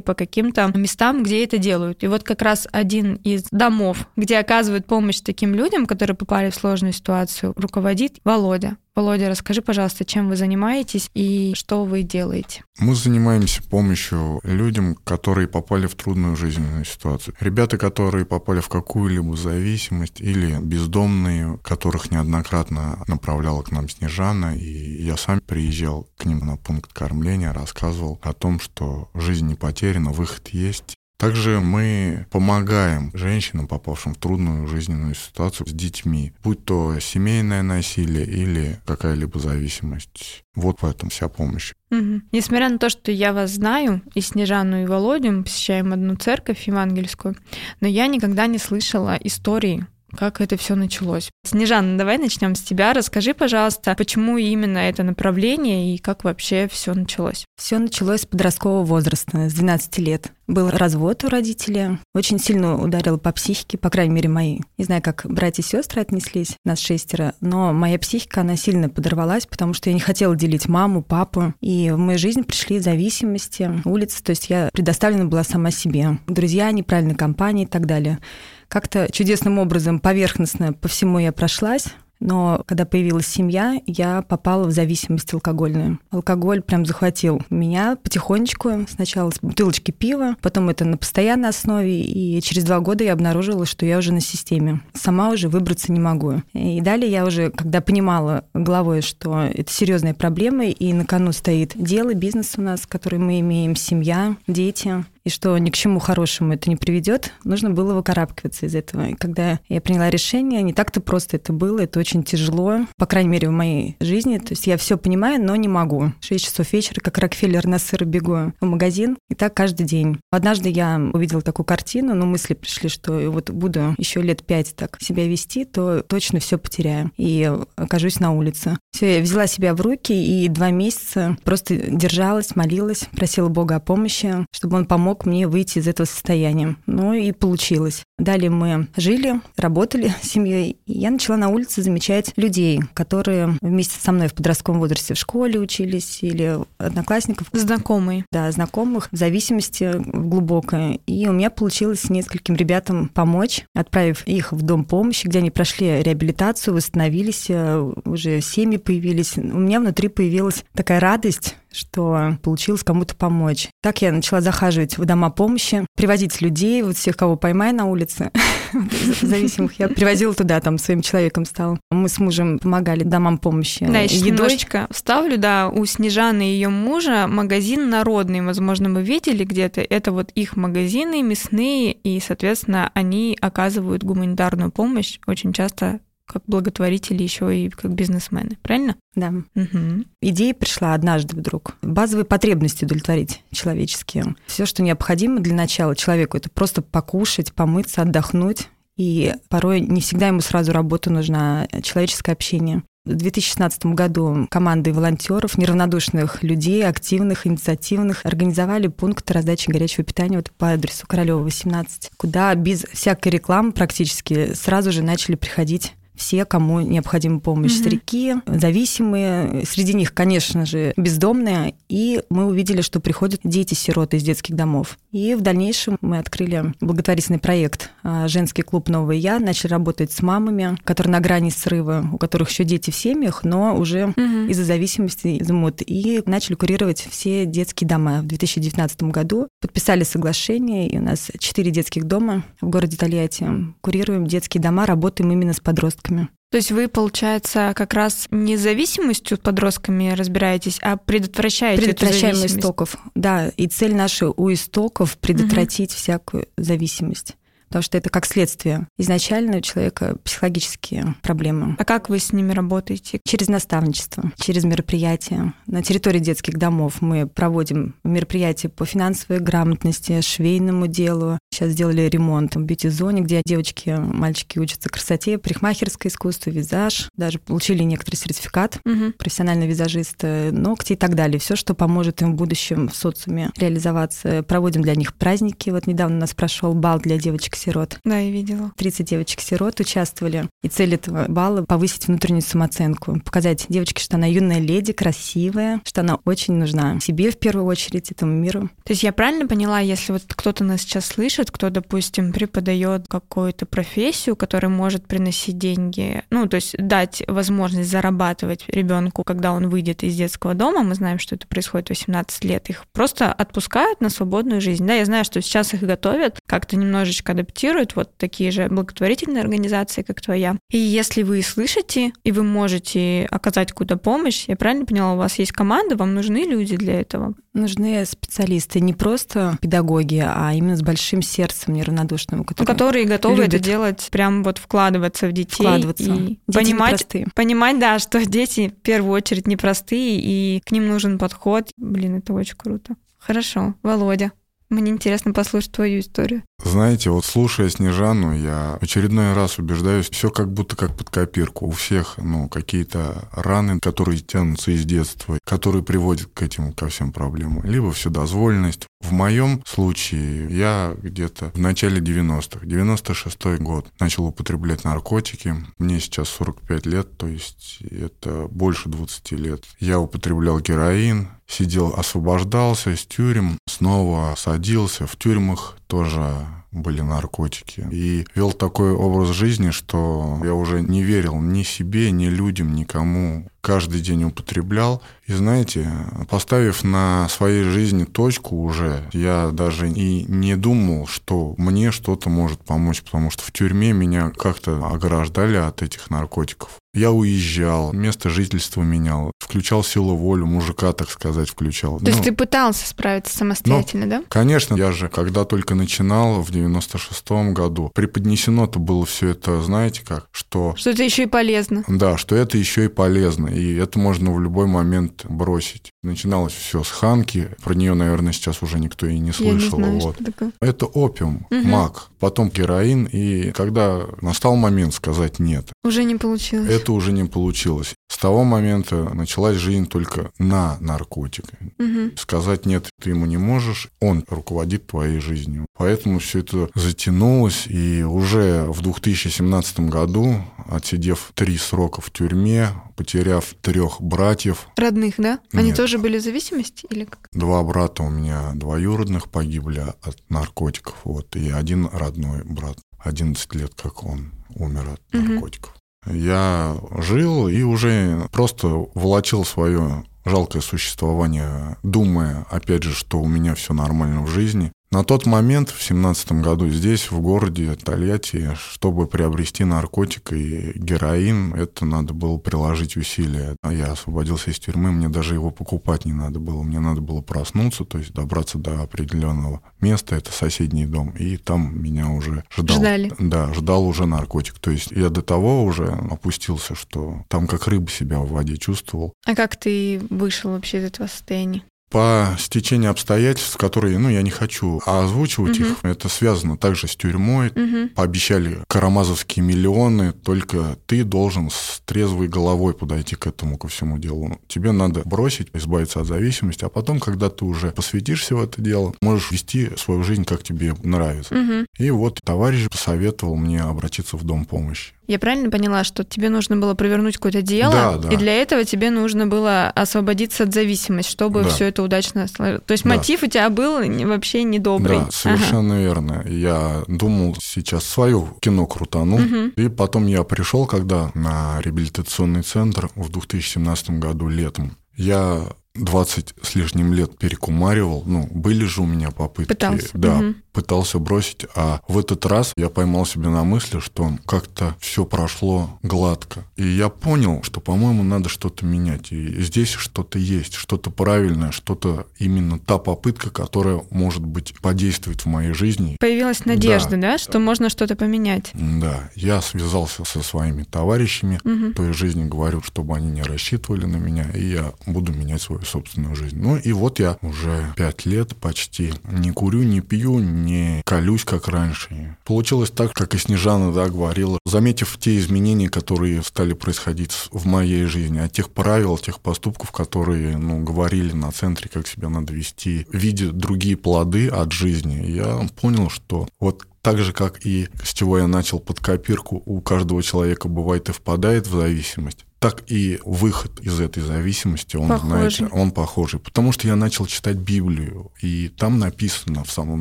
по 0.00 0.14
каким-то 0.14 0.70
местам, 0.74 1.22
где 1.22 1.44
это 1.44 1.58
делают. 1.58 2.02
И 2.02 2.06
вот 2.06 2.22
как 2.22 2.42
раз 2.42 2.68
один 2.72 3.14
из 3.24 3.44
домов, 3.50 4.08
где 4.16 4.38
оказывают 4.38 4.86
помощь 4.86 5.20
таким 5.20 5.54
людям, 5.54 5.86
которые 5.86 6.16
попали 6.16 6.50
в 6.50 6.54
сложную 6.54 6.92
ситуацию, 6.92 7.52
руководит 7.56 8.18
Володя. 8.24 8.76
Володя, 8.96 9.28
расскажи, 9.28 9.60
пожалуйста, 9.60 10.06
чем 10.06 10.30
вы 10.30 10.36
занимаетесь 10.36 11.10
и 11.12 11.52
что 11.54 11.84
вы 11.84 12.02
делаете? 12.02 12.64
Мы 12.78 12.94
занимаемся 12.94 13.62
помощью 13.62 14.40
людям, 14.42 14.94
которые 15.04 15.48
попали 15.48 15.86
в 15.86 15.94
трудную 15.94 16.34
жизненную 16.34 16.86
ситуацию. 16.86 17.34
Ребята, 17.38 17.76
которые 17.76 18.24
попали 18.24 18.60
в 18.60 18.70
какую-либо 18.70 19.36
зависимость 19.36 20.22
или 20.22 20.58
бездомные, 20.58 21.58
которых 21.58 22.10
неоднократно 22.10 23.04
направляла 23.06 23.60
к 23.60 23.70
нам 23.70 23.86
Снежана, 23.86 24.56
и 24.56 25.02
я 25.02 25.18
сам 25.18 25.40
приезжал 25.40 26.08
к 26.16 26.24
ним 26.24 26.38
на 26.46 26.56
пункт 26.56 26.90
кормления, 26.94 27.52
рассказывал 27.52 28.18
о 28.22 28.32
том, 28.32 28.58
что 28.58 29.10
жизнь 29.12 29.46
не 29.46 29.56
потеряна, 29.56 30.10
выход 30.10 30.48
есть, 30.48 30.96
Также 31.18 31.60
мы 31.60 32.26
помогаем 32.30 33.10
женщинам, 33.14 33.68
попавшим 33.68 34.14
в 34.14 34.18
трудную 34.18 34.66
жизненную 34.66 35.14
ситуацию 35.14 35.66
с 35.66 35.72
детьми, 35.72 36.32
будь 36.42 36.64
то 36.64 36.98
семейное 37.00 37.62
насилие 37.62 38.26
или 38.26 38.78
какая-либо 38.84 39.38
зависимость. 39.38 40.44
Вот 40.54 40.82
в 40.82 40.86
этом 40.86 41.08
вся 41.08 41.28
помощь. 41.28 41.72
Угу. 41.90 42.22
Несмотря 42.32 42.68
на 42.68 42.78
то, 42.78 42.90
что 42.90 43.10
я 43.12 43.32
вас 43.32 43.52
знаю, 43.52 44.02
и 44.14 44.20
Снежану, 44.20 44.82
и 44.82 44.86
Володю, 44.86 45.32
мы 45.32 45.44
посещаем 45.44 45.92
одну 45.92 46.16
церковь 46.16 46.66
евангельскую, 46.66 47.36
но 47.80 47.88
я 47.88 48.06
никогда 48.08 48.46
не 48.46 48.58
слышала 48.58 49.18
истории 49.22 49.86
как 50.16 50.40
это 50.40 50.56
все 50.56 50.74
началось. 50.74 51.30
Снежана, 51.44 51.96
давай 51.96 52.18
начнем 52.18 52.54
с 52.54 52.60
тебя. 52.60 52.92
Расскажи, 52.92 53.34
пожалуйста, 53.34 53.94
почему 53.94 54.36
именно 54.36 54.78
это 54.78 55.02
направление 55.02 55.94
и 55.94 55.98
как 55.98 56.24
вообще 56.24 56.68
все 56.70 56.94
началось. 56.94 57.44
Все 57.56 57.78
началось 57.78 58.22
с 58.22 58.26
подросткового 58.26 58.84
возраста, 58.84 59.48
с 59.48 59.54
12 59.54 59.98
лет. 59.98 60.32
Был 60.46 60.70
развод 60.70 61.24
у 61.24 61.28
родителей, 61.28 61.98
очень 62.14 62.38
сильно 62.38 62.80
ударил 62.80 63.18
по 63.18 63.32
психике, 63.32 63.78
по 63.78 63.90
крайней 63.90 64.14
мере, 64.14 64.28
мои. 64.28 64.60
Не 64.78 64.84
знаю, 64.84 65.02
как 65.02 65.26
братья 65.28 65.62
и 65.62 65.66
сестры 65.66 66.02
отнеслись, 66.02 66.56
нас 66.64 66.78
шестеро, 66.78 67.34
но 67.40 67.72
моя 67.72 67.98
психика, 67.98 68.42
она 68.42 68.56
сильно 68.56 68.88
подорвалась, 68.88 69.46
потому 69.46 69.74
что 69.74 69.90
я 69.90 69.94
не 69.94 70.00
хотела 70.00 70.36
делить 70.36 70.68
маму, 70.68 71.02
папу, 71.02 71.52
и 71.60 71.90
в 71.90 71.98
мою 71.98 72.16
жизнь 72.18 72.44
пришли 72.44 72.78
зависимости, 72.78 73.82
улицы, 73.84 74.22
то 74.22 74.30
есть 74.30 74.48
я 74.48 74.70
предоставлена 74.72 75.24
была 75.24 75.42
сама 75.42 75.72
себе. 75.72 76.18
Друзья, 76.28 76.70
неправильной 76.70 77.16
компании 77.16 77.64
и 77.64 77.68
так 77.68 77.86
далее. 77.86 78.20
Как-то 78.68 79.10
чудесным 79.10 79.58
образом, 79.58 80.00
поверхностно 80.00 80.72
по 80.72 80.88
всему 80.88 81.18
я 81.18 81.32
прошлась, 81.32 81.86
но 82.20 82.62
когда 82.66 82.84
появилась 82.84 83.26
семья, 83.26 83.80
я 83.86 84.22
попала 84.22 84.64
в 84.64 84.70
зависимость 84.70 85.34
алкогольную. 85.34 85.98
Алкоголь 86.10 86.62
прям 86.62 86.86
захватил 86.86 87.42
меня 87.50 87.96
потихонечку. 88.02 88.86
Сначала 88.88 89.30
с 89.30 89.38
бутылочки 89.40 89.90
пива, 89.90 90.36
потом 90.40 90.70
это 90.70 90.84
на 90.84 90.96
постоянной 90.96 91.50
основе, 91.50 92.00
и 92.00 92.40
через 92.40 92.64
два 92.64 92.80
года 92.80 93.04
я 93.04 93.12
обнаружила, 93.12 93.66
что 93.66 93.84
я 93.84 93.98
уже 93.98 94.12
на 94.12 94.20
системе. 94.20 94.80
Сама 94.94 95.30
уже 95.30 95.48
выбраться 95.48 95.92
не 95.92 96.00
могу. 96.00 96.42
И 96.52 96.80
далее 96.80 97.10
я 97.10 97.26
уже, 97.26 97.50
когда 97.50 97.80
понимала 97.80 98.44
головой, 98.54 99.02
что 99.02 99.42
это 99.42 99.70
серьезная 99.70 100.14
проблема, 100.14 100.66
и 100.66 100.92
на 100.92 101.04
кону 101.04 101.32
стоит 101.32 101.72
дело, 101.74 102.14
бизнес 102.14 102.54
у 102.56 102.62
нас, 102.62 102.86
который 102.86 103.18
мы 103.18 103.40
имеем, 103.40 103.76
семья, 103.76 104.36
дети, 104.46 105.04
и 105.26 105.28
что 105.28 105.58
ни 105.58 105.70
к 105.70 105.74
чему 105.74 105.98
хорошему 105.98 106.54
это 106.54 106.70
не 106.70 106.76
приведет, 106.76 107.32
нужно 107.42 107.70
было 107.70 107.94
выкарабкиваться 107.94 108.66
из 108.66 108.76
этого. 108.76 109.08
И 109.08 109.14
когда 109.14 109.58
я 109.68 109.80
приняла 109.80 110.08
решение, 110.08 110.62
не 110.62 110.72
так-то 110.72 111.00
просто 111.00 111.36
это 111.36 111.52
было, 111.52 111.80
это 111.80 111.98
очень 111.98 112.22
тяжело, 112.22 112.86
по 112.96 113.06
крайней 113.06 113.30
мере, 113.30 113.48
в 113.48 113.52
моей 113.52 113.96
жизни. 113.98 114.38
То 114.38 114.50
есть 114.50 114.68
я 114.68 114.76
все 114.76 114.96
понимаю, 114.96 115.42
но 115.42 115.56
не 115.56 115.66
могу. 115.66 116.12
6 116.20 116.44
часов 116.44 116.72
вечера, 116.72 117.00
как 117.00 117.18
Рокфеллер 117.18 117.66
на 117.66 117.80
сыр 117.80 118.04
бегу 118.04 118.52
в 118.60 118.64
магазин, 118.64 119.18
и 119.28 119.34
так 119.34 119.52
каждый 119.52 119.84
день. 119.84 120.20
Однажды 120.30 120.68
я 120.68 121.10
увидела 121.12 121.42
такую 121.42 121.66
картину, 121.66 122.14
но 122.14 122.24
мысли 122.24 122.54
пришли, 122.54 122.88
что 122.88 123.28
вот 123.28 123.50
буду 123.50 123.96
еще 123.98 124.22
лет 124.22 124.44
пять 124.44 124.76
так 124.76 124.96
себя 125.00 125.26
вести, 125.26 125.64
то 125.64 126.02
точно 126.02 126.38
все 126.38 126.56
потеряю 126.56 127.10
и 127.16 127.52
окажусь 127.74 128.20
на 128.20 128.30
улице. 128.30 128.78
Все, 128.92 129.16
я 129.16 129.22
взяла 129.22 129.48
себя 129.48 129.74
в 129.74 129.80
руки 129.80 130.12
и 130.12 130.46
два 130.48 130.70
месяца 130.70 131.36
просто 131.42 131.74
держалась, 131.76 132.54
молилась, 132.54 133.08
просила 133.16 133.48
Бога 133.48 133.74
о 133.74 133.80
помощи, 133.80 134.46
чтобы 134.52 134.76
он 134.76 134.86
помог 134.86 135.15
помог 135.16 135.26
мне 135.26 135.48
выйти 135.48 135.78
из 135.78 135.88
этого 135.88 136.06
состояния. 136.06 136.76
Ну 136.86 137.12
и 137.12 137.32
получилось. 137.32 138.02
Далее 138.18 138.50
мы 138.50 138.88
жили, 138.96 139.40
работали 139.56 140.12
с 140.22 140.28
семьей, 140.28 140.76
и 140.86 140.98
я 140.98 141.10
начала 141.10 141.36
на 141.36 141.48
улице 141.48 141.82
замечать 141.82 142.32
людей, 142.36 142.80
которые 142.94 143.56
вместе 143.60 144.00
со 144.00 144.12
мной 144.12 144.28
в 144.28 144.34
подростковом 144.34 144.80
возрасте 144.80 145.14
в 145.14 145.18
школе 145.18 145.58
учились 145.60 146.22
или 146.22 146.58
одноклассников. 146.78 147.48
Знакомые. 147.52 148.24
Да, 148.32 148.50
знакомых, 148.50 149.08
в 149.12 149.16
зависимости 149.16 149.92
глубокой. 149.96 151.00
И 151.06 151.28
у 151.28 151.32
меня 151.32 151.50
получилось 151.50 152.08
нескольким 152.10 152.56
ребятам 152.56 153.08
помочь, 153.08 153.64
отправив 153.74 154.26
их 154.26 154.52
в 154.52 154.62
дом 154.62 154.84
помощи, 154.84 155.26
где 155.26 155.38
они 155.38 155.50
прошли 155.50 156.02
реабилитацию, 156.02 156.74
восстановились, 156.74 157.46
э, 157.48 157.92
уже 158.04 158.40
семьи 158.40 158.78
появились. 158.78 159.36
У 159.36 159.58
меня 159.58 159.80
внутри 159.80 160.08
появилась 160.08 160.64
такая 160.74 161.00
радость, 161.00 161.56
что 161.76 162.38
получилось 162.42 162.82
кому-то 162.82 163.14
помочь. 163.14 163.68
Так 163.82 164.02
я 164.02 164.12
начала 164.12 164.40
захаживать 164.40 164.98
в 164.98 165.04
дома 165.04 165.30
помощи, 165.30 165.86
привозить 165.96 166.40
людей, 166.40 166.82
вот 166.82 166.96
всех, 166.96 167.16
кого 167.16 167.36
поймаю 167.36 167.74
на 167.74 167.86
улице, 167.86 168.30
зависимых, 169.22 169.78
я 169.78 169.88
привозила 169.88 170.34
туда, 170.34 170.60
там, 170.60 170.78
своим 170.78 171.02
человеком 171.02 171.44
стал. 171.44 171.78
Мы 171.90 172.08
с 172.08 172.18
мужем 172.18 172.58
помогали 172.58 173.04
домам 173.04 173.38
помощи. 173.38 173.86
Да, 173.86 174.00
я 174.00 174.20
немножечко 174.20 174.86
вставлю, 174.90 175.38
да, 175.38 175.68
у 175.68 175.84
Снежаны 175.84 176.50
и 176.50 176.52
ее 176.52 176.68
мужа 176.68 177.26
магазин 177.28 177.90
народный, 177.90 178.40
возможно, 178.40 178.90
вы 178.90 179.02
видели 179.02 179.44
где-то, 179.44 179.80
это 179.80 180.12
вот 180.12 180.30
их 180.32 180.56
магазины 180.56 181.22
мясные, 181.22 181.92
и, 181.92 182.20
соответственно, 182.20 182.90
они 182.94 183.36
оказывают 183.40 184.04
гуманитарную 184.04 184.70
помощь 184.70 185.18
очень 185.26 185.52
часто 185.52 186.00
как 186.26 186.42
благотворители 186.46 187.22
еще 187.22 187.56
и 187.56 187.68
как 187.70 187.92
бизнесмены, 187.94 188.58
правильно? 188.62 188.96
Да. 189.14 189.32
Угу. 189.54 190.04
Идея 190.22 190.54
пришла 190.54 190.94
однажды 190.94 191.36
вдруг. 191.36 191.76
Базовые 191.82 192.24
потребности 192.24 192.84
удовлетворить 192.84 193.42
человеческие. 193.52 194.36
Все, 194.46 194.66
что 194.66 194.82
необходимо 194.82 195.40
для 195.40 195.54
начала 195.54 195.94
человеку, 195.94 196.36
это 196.36 196.50
просто 196.50 196.82
покушать, 196.82 197.52
помыться, 197.52 198.02
отдохнуть. 198.02 198.68
И 198.96 199.34
порой 199.48 199.80
не 199.80 200.00
всегда 200.00 200.28
ему 200.28 200.40
сразу 200.40 200.72
работа 200.72 201.10
нужна, 201.10 201.68
а 201.70 201.82
человеческое 201.82 202.32
общение. 202.32 202.82
В 203.06 203.14
2016 203.14 203.86
году 203.86 204.48
командой 204.50 204.92
волонтеров, 204.92 205.56
неравнодушных 205.56 206.42
людей, 206.42 206.84
активных, 206.84 207.46
инициативных, 207.46 208.26
организовали 208.26 208.88
пункт 208.88 209.30
раздачи 209.30 209.70
горячего 209.70 210.02
питания 210.02 210.38
вот 210.38 210.50
по 210.50 210.72
адресу 210.72 211.06
Королева 211.06 211.38
18, 211.38 212.10
куда 212.16 212.52
без 212.56 212.84
всякой 212.92 213.28
рекламы 213.28 213.70
практически 213.70 214.54
сразу 214.54 214.90
же 214.90 215.02
начали 215.02 215.36
приходить 215.36 215.94
все, 216.16 216.44
кому 216.44 216.80
необходима 216.80 217.40
помощь. 217.40 217.72
Угу. 217.72 217.80
Старики, 217.80 218.34
зависимые, 218.46 219.64
среди 219.66 219.94
них, 219.94 220.14
конечно 220.14 220.64
же, 220.64 220.92
бездомные. 220.96 221.74
И 221.88 222.22
мы 222.30 222.46
увидели, 222.46 222.80
что 222.80 223.00
приходят 223.00 223.40
дети-сироты 223.44 224.16
из 224.16 224.22
детских 224.22 224.56
домов. 224.56 224.98
И 225.12 225.34
в 225.34 225.40
дальнейшем 225.42 225.98
мы 226.00 226.18
открыли 226.18 226.74
благотворительный 226.80 227.38
проект 227.38 227.90
а, 228.02 228.28
«Женский 228.28 228.62
клуб 228.62 228.88
«Новый 228.88 229.18
я», 229.18 229.38
начали 229.38 229.70
работать 229.70 230.10
с 230.10 230.22
мамами, 230.22 230.76
которые 230.84 231.12
на 231.12 231.20
грани 231.20 231.50
срыва, 231.50 232.08
у 232.12 232.18
которых 232.18 232.50
еще 232.50 232.64
дети 232.64 232.90
в 232.90 232.96
семьях, 232.96 233.44
но 233.44 233.76
уже 233.76 234.06
угу. 234.06 234.48
из-за 234.48 234.64
зависимости 234.64 235.40
измут. 235.40 235.82
И 235.86 236.22
начали 236.26 236.54
курировать 236.54 237.06
все 237.10 237.46
детские 237.46 237.88
дома. 237.88 238.22
В 238.22 238.26
2019 238.26 239.02
году 239.04 239.48
подписали 239.60 240.02
соглашение, 240.02 240.88
и 240.88 240.98
у 240.98 241.02
нас 241.02 241.30
четыре 241.38 241.70
детских 241.70 242.04
дома 242.04 242.44
в 242.60 242.68
городе 242.68 242.96
Тольятти. 242.96 243.46
Курируем 243.80 244.26
детские 244.26 244.62
дома, 244.62 244.86
работаем 244.86 245.30
именно 245.30 245.52
с 245.52 245.60
подростками 245.60 246.05
подростками. 246.06 246.28
То 246.50 246.58
есть 246.58 246.70
вы, 246.70 246.88
получается, 246.88 247.72
как 247.74 247.92
раз 247.92 248.28
не 248.30 248.56
зависимостью 248.56 249.38
подростками 249.38 250.10
разбираетесь, 250.10 250.78
а 250.80 250.96
предотвращаете 250.96 251.82
Предотвращаем 251.82 252.36
истоков, 252.46 252.96
да. 253.14 253.48
И 253.56 253.66
цель 253.66 253.94
наша 253.94 254.30
у 254.30 254.52
истоков 254.52 255.18
предотвратить 255.18 255.90
угу. 255.90 255.96
всякую 255.96 256.48
зависимость 256.56 257.36
потому 257.68 257.82
что 257.82 257.98
это 257.98 258.10
как 258.10 258.26
следствие. 258.26 258.88
Изначально 258.96 259.58
у 259.58 259.60
человека 259.60 260.16
психологические 260.24 261.14
проблемы. 261.22 261.76
А 261.78 261.84
как 261.84 262.08
вы 262.08 262.18
с 262.18 262.32
ними 262.32 262.52
работаете? 262.52 263.20
Через 263.24 263.48
наставничество, 263.48 264.32
через 264.38 264.64
мероприятия. 264.64 265.52
На 265.66 265.82
территории 265.82 266.20
детских 266.20 266.54
домов 266.54 267.00
мы 267.00 267.26
проводим 267.26 267.96
мероприятия 268.04 268.68
по 268.68 268.84
финансовой 268.84 269.40
грамотности, 269.40 270.20
швейному 270.20 270.86
делу. 270.86 271.38
Сейчас 271.56 271.72
сделали 271.72 272.02
ремонт 272.02 272.56
в 272.56 272.60
бьюти-зоне, 272.60 273.22
где 273.22 273.42
девочки, 273.44 273.96
мальчики 273.98 274.58
учатся 274.58 274.88
красоте, 274.88 275.38
парикмахерское 275.38 276.10
искусство, 276.10 276.50
визаж. 276.50 277.08
Даже 277.16 277.38
получили 277.38 277.82
некоторый 277.82 278.16
сертификат 278.16 278.78
угу. 278.84 279.12
профессиональный 279.18 279.66
визажист, 279.66 280.22
ногти 280.22 280.92
и 280.92 280.96
так 280.96 281.14
далее. 281.14 281.38
Все, 281.38 281.56
что 281.56 281.74
поможет 281.74 282.20
им 282.22 282.32
в 282.32 282.34
будущем 282.36 282.88
в 282.88 282.96
социуме 282.96 283.50
реализоваться. 283.56 284.42
Проводим 284.42 284.82
для 284.82 284.94
них 284.94 285.14
праздники. 285.14 285.70
Вот 285.70 285.86
недавно 285.86 286.16
у 286.16 286.20
нас 286.20 286.34
прошел 286.34 286.74
бал 286.74 286.98
для 286.98 287.16
девочек 287.16 287.36
девочек-сирот. 287.46 287.98
Да, 288.04 288.18
я 288.18 288.30
видела. 288.30 288.72
30 288.76 289.08
девочек-сирот 289.08 289.80
участвовали. 289.80 290.48
И 290.62 290.68
цель 290.68 290.94
этого 290.94 291.26
балла— 291.28 291.62
повысить 291.68 292.08
внутреннюю 292.08 292.42
самооценку, 292.42 293.20
показать 293.24 293.66
девочке, 293.68 294.02
что 294.02 294.16
она 294.16 294.26
юная 294.26 294.58
леди, 294.58 294.92
красивая, 294.92 295.80
что 295.84 296.00
она 296.00 296.18
очень 296.24 296.54
нужна 296.54 296.98
себе 297.00 297.30
в 297.30 297.38
первую 297.38 297.66
очередь, 297.66 298.10
этому 298.10 298.32
миру. 298.32 298.70
То 298.84 298.92
есть 298.92 299.02
я 299.02 299.12
правильно 299.12 299.46
поняла, 299.46 299.80
если 299.80 300.12
вот 300.12 300.22
кто-то 300.28 300.64
нас 300.64 300.82
сейчас 300.82 301.06
слышит, 301.06 301.45
готовит, 301.46 301.50
кто, 301.50 301.70
допустим, 301.70 302.32
преподает 302.32 303.06
какую-то 303.08 303.66
профессию, 303.66 304.36
которая 304.36 304.70
может 304.70 305.06
приносить 305.06 305.58
деньги, 305.58 306.22
ну, 306.30 306.46
то 306.46 306.56
есть 306.56 306.76
дать 306.78 307.22
возможность 307.26 307.90
зарабатывать 307.90 308.64
ребенку, 308.68 309.22
когда 309.24 309.52
он 309.52 309.68
выйдет 309.68 310.02
из 310.02 310.16
детского 310.16 310.54
дома, 310.54 310.82
мы 310.82 310.94
знаем, 310.94 311.18
что 311.18 311.34
это 311.34 311.46
происходит 311.46 311.88
в 311.88 311.90
18 311.90 312.44
лет, 312.44 312.70
их 312.70 312.84
просто 312.92 313.32
отпускают 313.32 314.00
на 314.00 314.10
свободную 314.10 314.60
жизнь. 314.60 314.86
Да, 314.86 314.94
я 314.94 315.04
знаю, 315.04 315.24
что 315.24 315.40
сейчас 315.40 315.74
их 315.74 315.82
готовят, 315.82 316.38
как-то 316.46 316.76
немножечко 316.76 317.32
адаптируют, 317.32 317.96
вот 317.96 318.16
такие 318.16 318.50
же 318.50 318.68
благотворительные 318.68 319.42
организации, 319.42 320.02
как 320.02 320.20
твоя. 320.20 320.56
И 320.70 320.78
если 320.78 321.22
вы 321.22 321.42
слышите, 321.42 322.12
и 322.24 322.32
вы 322.32 322.42
можете 322.42 323.26
оказать 323.30 323.70
какую-то 323.70 323.96
помощь, 323.96 324.48
я 324.48 324.56
правильно 324.56 324.84
поняла, 324.84 325.14
у 325.14 325.16
вас 325.16 325.38
есть 325.38 325.52
команда, 325.52 325.96
вам 325.96 326.14
нужны 326.14 326.44
люди 326.44 326.76
для 326.76 327.00
этого? 327.00 327.34
Нужны 327.54 328.04
специалисты, 328.04 328.80
не 328.80 328.92
просто 328.92 329.56
педагоги, 329.60 330.22
а 330.26 330.52
именно 330.52 330.76
с 330.76 330.82
большим 330.82 331.22
сердцем 331.22 331.35
неравнодушным. 331.66 332.44
Которые, 332.44 332.66
которые 332.66 333.06
готовы 333.06 333.36
любят. 333.36 333.54
это 333.54 333.62
делать, 333.62 334.08
прям 334.10 334.42
вот 334.42 334.58
вкладываться 334.58 335.26
в 335.28 335.32
детей. 335.32 335.54
Вкладываться. 335.54 336.04
И 336.04 336.08
дети 336.08 336.40
понимать, 336.52 336.92
непростые. 336.92 337.26
понимать, 337.34 337.78
да, 337.78 337.98
что 337.98 338.24
дети 338.24 338.68
в 338.68 338.82
первую 338.82 339.12
очередь 339.12 339.46
непростые, 339.46 340.20
и 340.20 340.60
к 340.64 340.70
ним 340.70 340.88
нужен 340.88 341.18
подход. 341.18 341.68
Блин, 341.76 342.18
это 342.18 342.32
очень 342.32 342.56
круто. 342.56 342.96
Хорошо. 343.18 343.74
Володя, 343.82 344.32
мне 344.68 344.90
интересно 344.90 345.32
послушать 345.32 345.72
твою 345.72 346.00
историю. 346.00 346.42
Знаете, 346.64 347.10
вот 347.10 347.24
слушая 347.24 347.68
Снежану, 347.68 348.34
я 348.34 348.78
очередной 348.80 349.34
раз 349.34 349.58
убеждаюсь, 349.58 350.10
все 350.10 350.30
как 350.30 350.52
будто 350.52 350.74
как 350.74 350.96
под 350.96 351.10
копирку. 351.10 351.66
У 351.66 351.70
всех, 351.70 352.18
ну, 352.18 352.48
какие-то 352.48 353.28
раны, 353.32 353.78
которые 353.78 354.18
тянутся 354.18 354.72
из 354.72 354.84
детства, 354.84 355.38
которые 355.44 355.82
приводят 355.82 356.28
к 356.34 356.42
этим, 356.42 356.72
ко 356.72 356.88
всем 356.88 357.12
проблемам. 357.12 357.64
Либо 357.64 357.92
вседозволенность. 357.92 358.86
В 359.00 359.12
моем 359.12 359.62
случае 359.66 360.48
я 360.50 360.94
где-то 361.00 361.52
в 361.54 361.58
начале 361.58 362.00
90-х, 362.00 362.66
96-й 362.66 363.58
год, 363.58 363.86
начал 364.00 364.24
употреблять 364.24 364.84
наркотики. 364.84 365.54
Мне 365.78 366.00
сейчас 366.00 366.28
45 366.30 366.86
лет, 366.86 367.16
то 367.16 367.26
есть 367.26 367.78
это 367.82 368.48
больше 368.50 368.88
20 368.88 369.32
лет. 369.32 369.64
Я 369.78 370.00
употреблял 370.00 370.60
героин, 370.60 371.28
сидел, 371.46 371.94
освобождался 371.96 372.90
из 372.92 373.06
тюрем, 373.06 373.58
снова 373.68 374.34
садился 374.36 375.06
в 375.06 375.16
тюрьмах, 375.16 375.75
тоже 375.86 376.46
были 376.72 377.00
наркотики. 377.00 377.86
И 377.90 378.26
вел 378.34 378.52
такой 378.52 378.92
образ 378.92 379.30
жизни, 379.30 379.70
что 379.70 380.38
я 380.44 380.54
уже 380.54 380.82
не 380.82 381.02
верил 381.02 381.40
ни 381.40 381.62
себе, 381.62 382.10
ни 382.10 382.26
людям, 382.26 382.74
никому. 382.74 383.48
Каждый 383.66 384.00
день 384.00 384.22
употреблял. 384.22 385.02
И 385.26 385.32
знаете, 385.32 385.90
поставив 386.30 386.84
на 386.84 387.28
своей 387.28 387.64
жизни 387.64 388.04
точку 388.04 388.62
уже, 388.62 389.02
я 389.12 389.50
даже 389.52 389.90
и 389.90 390.22
не 390.28 390.54
думал, 390.54 391.08
что 391.08 391.56
мне 391.58 391.90
что-то 391.90 392.30
может 392.30 392.60
помочь, 392.60 393.02
потому 393.02 393.32
что 393.32 393.42
в 393.42 393.50
тюрьме 393.50 393.92
меня 393.92 394.30
как-то 394.30 394.86
ограждали 394.86 395.56
от 395.56 395.82
этих 395.82 396.10
наркотиков. 396.10 396.70
Я 396.94 397.10
уезжал, 397.12 397.92
место 397.92 398.30
жительства 398.30 398.80
менял, 398.80 399.30
включал 399.38 399.84
силу 399.84 400.16
волю, 400.16 400.46
мужика, 400.46 400.94
так 400.94 401.10
сказать, 401.10 401.50
включал. 401.50 401.98
То 401.98 402.04
ну, 402.04 402.10
есть 402.10 402.22
ты 402.22 402.32
пытался 402.32 402.88
справиться 402.88 403.36
самостоятельно, 403.36 404.06
ну, 404.06 404.10
да? 404.10 404.22
Конечно, 404.30 404.76
я 404.76 404.92
же, 404.92 405.10
когда 405.10 405.44
только 405.44 405.74
начинал 405.74 406.40
в 406.40 406.50
96-м 406.50 407.52
году, 407.52 407.90
преподнесено-то 407.94 408.78
было 408.78 409.04
все 409.04 409.28
это, 409.30 409.60
знаете 409.60 410.02
как, 410.06 410.28
что... 410.32 410.74
Что 410.76 410.88
это 410.88 411.02
еще 411.02 411.24
и 411.24 411.26
полезно. 411.26 411.84
Да, 411.86 412.16
что 412.16 412.34
это 412.34 412.56
еще 412.56 412.86
и 412.86 412.88
полезно, 412.88 413.48
и 413.56 413.76
это 413.76 413.98
можно 413.98 414.32
в 414.32 414.40
любой 414.40 414.66
момент 414.66 415.24
бросить. 415.28 415.90
Начиналось 416.02 416.52
все 416.52 416.82
с 416.84 416.90
Ханки, 416.90 417.48
про 417.62 417.74
нее, 417.74 417.94
наверное, 417.94 418.32
сейчас 418.32 418.62
уже 418.62 418.78
никто 418.78 419.06
и 419.06 419.18
не 419.18 419.32
слышал. 419.32 419.78
Я 419.78 419.86
не 419.86 420.00
знаю, 420.00 420.00
вот. 420.00 420.16
Это 420.60 420.86
опиум, 420.86 421.46
угу. 421.50 421.66
мак, 421.66 422.08
потом 422.18 422.50
героин, 422.50 423.04
и 423.04 423.50
когда 423.52 424.02
настал 424.20 424.56
момент 424.56 424.94
сказать 424.94 425.38
нет. 425.38 425.72
Уже 425.84 426.04
не 426.04 426.16
получилось. 426.16 426.70
Это 426.70 426.92
уже 426.92 427.12
не 427.12 427.24
получилось. 427.24 427.94
С 428.16 428.18
того 428.18 428.44
момента 428.44 429.12
началась 429.12 429.58
жизнь 429.58 429.86
только 429.86 430.30
на 430.38 430.78
наркотиках. 430.80 431.60
Угу. 431.78 432.16
Сказать 432.16 432.64
нет 432.64 432.88
ты 432.98 433.10
ему 433.10 433.26
не 433.26 433.36
можешь, 433.36 433.90
он 434.00 434.24
руководит 434.30 434.86
твоей 434.86 435.20
жизнью. 435.20 435.66
Поэтому 435.76 436.18
все 436.18 436.38
это 436.38 436.70
затянулось, 436.74 437.66
и 437.66 438.02
уже 438.04 438.64
в 438.70 438.80
2017 438.80 439.80
году, 439.80 440.36
отсидев 440.66 441.30
три 441.34 441.58
срока 441.58 442.00
в 442.00 442.10
тюрьме, 442.10 442.70
потеряв 442.96 443.54
трех 443.60 444.00
братьев. 444.00 444.66
Родных, 444.78 445.16
да? 445.18 445.40
Они 445.52 445.68
Нет. 445.68 445.76
тоже 445.76 445.98
были 445.98 446.18
в 446.18 446.22
зависимости 446.22 446.86
или 446.88 447.04
как? 447.04 447.28
Два 447.32 447.62
брата 447.62 448.02
у 448.02 448.08
меня 448.08 448.52
двоюродных 448.54 449.28
погибли 449.28 449.92
от 450.00 450.16
наркотиков, 450.30 450.94
вот, 451.04 451.36
и 451.36 451.50
один 451.50 451.90
родной 451.92 452.44
брат, 452.44 452.78
11 452.98 453.54
лет 453.56 453.74
как 453.74 454.04
он 454.04 454.32
умер 454.54 454.88
от 454.94 455.14
угу. 455.14 455.22
наркотиков. 455.22 455.75
Я 456.06 456.76
жил 456.98 457.48
и 457.48 457.62
уже 457.62 458.28
просто 458.32 458.68
волочил 458.94 459.44
свое 459.44 460.04
жалкое 460.24 460.60
существование, 460.60 461.76
думая, 461.82 462.46
опять 462.50 462.82
же, 462.82 462.92
что 462.92 463.20
у 463.20 463.28
меня 463.28 463.54
все 463.54 463.72
нормально 463.72 464.22
в 464.22 464.28
жизни. 464.28 464.72
На 464.92 465.02
тот 465.02 465.26
момент, 465.26 465.70
в 465.70 465.82
семнадцатом 465.82 466.42
году, 466.42 466.68
здесь, 466.68 467.10
в 467.10 467.20
городе 467.20 467.74
Тольятти, 467.74 468.54
чтобы 468.56 469.06
приобрести 469.06 469.64
наркотик 469.64 470.32
и 470.32 470.72
героин, 470.76 471.54
это 471.54 471.84
надо 471.84 472.14
было 472.14 472.38
приложить 472.38 472.96
усилия. 472.96 473.56
А 473.62 473.72
я 473.72 473.92
освободился 473.92 474.50
из 474.50 474.58
тюрьмы, 474.60 474.92
мне 474.92 475.08
даже 475.08 475.34
его 475.34 475.50
покупать 475.50 476.04
не 476.04 476.12
надо 476.12 476.38
было. 476.38 476.62
Мне 476.62 476.78
надо 476.78 477.00
было 477.00 477.20
проснуться, 477.20 477.84
то 477.84 477.98
есть 477.98 478.12
добраться 478.12 478.58
до 478.58 478.82
определенного 478.82 479.60
места, 479.80 480.14
это 480.14 480.30
соседний 480.32 480.86
дом, 480.86 481.10
и 481.10 481.36
там 481.36 481.82
меня 481.82 482.08
уже 482.08 482.44
ждал. 482.56 482.78
Ждали? 482.78 483.12
Да, 483.18 483.52
ждал 483.54 483.86
уже 483.86 484.06
наркотик. 484.06 484.58
То 484.60 484.70
есть 484.70 484.92
я 484.92 485.10
до 485.10 485.22
того 485.22 485.64
уже 485.64 485.86
опустился, 486.10 486.74
что 486.74 487.24
там 487.28 487.48
как 487.48 487.66
рыба 487.66 487.90
себя 487.90 488.20
в 488.20 488.30
воде 488.30 488.56
чувствовал. 488.56 489.12
А 489.24 489.34
как 489.34 489.56
ты 489.56 490.00
вышел 490.10 490.52
вообще 490.52 490.78
из 490.78 490.84
этого 490.84 491.08
состояния? 491.08 491.62
По 491.90 492.36
стечению 492.38 492.90
обстоятельств, 492.90 493.56
которые, 493.56 493.98
ну, 493.98 494.08
я 494.08 494.22
не 494.22 494.30
хочу 494.30 494.80
озвучивать 494.84 495.60
угу. 495.60 495.68
их, 495.68 495.76
это 495.82 496.08
связано 496.08 496.56
также 496.56 496.88
с 496.88 496.96
тюрьмой. 496.96 497.48
Угу. 497.48 497.90
Пообещали 497.94 498.58
карамазовские 498.66 499.44
миллионы, 499.44 500.12
только 500.12 500.76
ты 500.86 501.04
должен 501.04 501.50
с 501.50 501.80
трезвой 501.84 502.28
головой 502.28 502.74
подойти 502.74 503.14
к 503.14 503.26
этому, 503.26 503.56
ко 503.56 503.68
всему 503.68 503.98
делу. 503.98 504.38
Тебе 504.48 504.72
надо 504.72 505.02
бросить, 505.04 505.48
избавиться 505.54 506.00
от 506.00 506.06
зависимости, 506.06 506.64
а 506.64 506.68
потом, 506.68 506.98
когда 506.98 507.30
ты 507.30 507.44
уже 507.44 507.70
посвятишься 507.70 508.34
в 508.34 508.42
это 508.42 508.60
дело, 508.60 508.94
можешь 509.00 509.30
вести 509.30 509.70
свою 509.76 510.02
жизнь, 510.02 510.24
как 510.24 510.42
тебе 510.42 510.74
нравится. 510.82 511.34
Угу. 511.34 511.66
И 511.78 511.90
вот 511.90 512.20
товарищ 512.24 512.68
посоветовал 512.68 513.36
мне 513.36 513.62
обратиться 513.62 514.16
в 514.16 514.24
дом 514.24 514.44
помощи. 514.44 514.92
Я 515.06 515.18
правильно 515.18 515.50
поняла, 515.50 515.84
что 515.84 516.04
тебе 516.04 516.28
нужно 516.28 516.56
было 516.56 516.74
провернуть 516.74 517.16
какое-то 517.16 517.42
дело, 517.42 517.72
да, 517.72 517.98
да. 517.98 518.08
и 518.10 518.16
для 518.16 518.34
этого 518.34 518.64
тебе 518.64 518.90
нужно 518.90 519.26
было 519.26 519.70
освободиться 519.70 520.44
от 520.44 520.52
зависимости, 520.52 521.10
чтобы 521.10 521.44
да. 521.44 521.48
все 521.48 521.66
это 521.66 521.82
удачно 521.82 522.26
сложилось. 522.28 522.62
То 522.66 522.72
есть 522.72 522.84
да. 522.84 522.90
мотив 522.90 523.22
у 523.22 523.26
тебя 523.26 523.48
был 523.50 523.80
вообще 524.06 524.42
недобрый. 524.42 524.98
Да, 524.98 525.10
совершенно 525.10 525.74
ага. 525.74 525.82
верно. 525.82 526.24
Я 526.26 526.82
думал 526.88 527.36
сейчас 527.40 527.84
свое 527.84 528.26
кино 528.40 528.66
крутану, 528.66 529.16
угу. 529.16 529.52
и 529.56 529.68
потом 529.68 530.06
я 530.06 530.22
пришел, 530.24 530.66
когда 530.66 531.10
на 531.14 531.60
реабилитационный 531.60 532.42
центр 532.42 532.90
в 532.94 533.10
2017 533.10 533.90
году 533.90 534.28
летом. 534.28 534.76
Я 534.96 535.42
20 535.74 536.34
с 536.42 536.54
лишним 536.54 536.92
лет 536.92 537.18
перекумаривал. 537.18 538.02
Ну, 538.06 538.28
были 538.30 538.64
же 538.64 538.82
у 538.82 538.86
меня 538.86 539.10
попытки. 539.10 539.48
Пытался. 539.48 539.90
Да, 539.94 540.18
угу. 540.18 540.34
Пытался 540.56 540.98
бросить. 540.98 541.44
А 541.54 541.80
в 541.86 541.98
этот 541.98 542.24
раз 542.24 542.54
я 542.56 542.70
поймал 542.70 543.04
себя 543.04 543.28
на 543.28 543.44
мысли, 543.44 543.78
что 543.78 544.10
как-то 544.24 544.74
все 544.80 545.04
прошло 545.04 545.78
гладко. 545.82 546.46
И 546.56 546.66
я 546.66 546.88
понял, 546.88 547.42
что, 547.42 547.60
по-моему, 547.60 548.02
надо 548.02 548.30
что-то 548.30 548.64
менять. 548.64 549.12
И 549.12 549.42
здесь 549.42 549.68
что-то 549.68 550.18
есть, 550.18 550.54
что-то 550.54 550.90
правильное, 550.90 551.50
что-то 551.50 552.06
именно 552.18 552.58
та 552.58 552.78
попытка, 552.78 553.28
которая, 553.28 553.82
может 553.90 554.24
быть, 554.24 554.54
подействует 554.62 555.26
в 555.26 555.26
моей 555.26 555.52
жизни. 555.52 555.98
Появилась 556.00 556.46
надежда, 556.46 556.92
да, 556.92 557.12
да 557.12 557.18
что 557.18 557.38
можно 557.38 557.68
что-то 557.68 557.94
поменять. 557.94 558.50
Да, 558.54 559.10
я 559.14 559.42
связался 559.42 560.06
со 560.06 560.22
своими 560.22 560.62
товарищами 560.62 561.38
угу. 561.44 561.74
той 561.74 561.92
жизни, 561.92 562.26
говорю, 562.26 562.62
чтобы 562.62 562.96
они 562.96 563.10
не 563.10 563.22
рассчитывали 563.22 563.84
на 563.84 563.96
меня, 563.96 564.30
и 564.34 564.42
я 564.52 564.72
буду 564.86 565.12
менять 565.12 565.42
свою 565.42 565.62
собственную 565.62 566.16
жизнь. 566.16 566.38
Ну 566.40 566.56
и 566.56 566.72
вот 566.72 566.98
я 566.98 567.18
уже 567.20 567.74
пять 567.76 568.06
лет 568.06 568.34
почти 568.36 568.94
не 569.04 569.32
курю, 569.32 569.62
не 569.62 569.82
пью, 569.82 570.18
не 570.20 570.45
колюсь, 570.84 571.24
как 571.24 571.48
раньше. 571.48 572.16
Получилось 572.24 572.70
так, 572.70 572.92
как 572.92 573.14
и 573.14 573.18
Снежана 573.18 573.72
да, 573.72 573.88
говорила, 573.88 574.38
заметив 574.44 574.96
те 574.98 575.18
изменения, 575.18 575.68
которые 575.68 576.22
стали 576.22 576.52
происходить 576.52 577.12
в 577.30 577.46
моей 577.46 577.84
жизни, 577.84 578.18
от 578.18 578.32
тех 578.32 578.50
правил, 578.50 578.98
тех 578.98 579.20
поступков, 579.20 579.72
которые 579.72 580.36
ну, 580.36 580.62
говорили 580.62 581.12
на 581.12 581.32
центре, 581.32 581.68
как 581.72 581.86
себя 581.86 582.08
надо 582.08 582.32
вести, 582.32 582.86
видя 582.92 583.32
другие 583.32 583.76
плоды 583.76 584.28
от 584.28 584.52
жизни, 584.52 585.04
я 585.06 585.46
понял, 585.60 585.90
что 585.90 586.28
вот 586.40 586.66
так 586.86 586.98
же, 586.98 587.12
как 587.12 587.44
и 587.44 587.68
с 587.82 587.92
чего 587.92 588.18
я 588.18 588.28
начал 588.28 588.60
под 588.60 588.78
копирку, 588.78 589.42
у 589.44 589.60
каждого 589.60 590.04
человека 590.04 590.46
бывает 590.46 590.88
и 590.88 590.92
впадает 590.92 591.48
в 591.48 591.56
зависимость 591.56 592.26
так 592.38 592.62
и 592.68 593.00
выход 593.04 593.60
из 593.60 593.80
этой 593.80 594.02
зависимости, 594.02 594.76
он, 594.76 594.88
похожий. 594.88 595.08
знаете, 595.08 595.48
он 595.52 595.70
похожий. 595.70 596.20
Потому 596.20 596.52
что 596.52 596.68
я 596.68 596.76
начал 596.76 597.06
читать 597.06 597.36
Библию, 597.36 598.12
и 598.20 598.48
там 598.56 598.78
написано 598.78 599.42
в 599.42 599.50
самом 599.50 599.80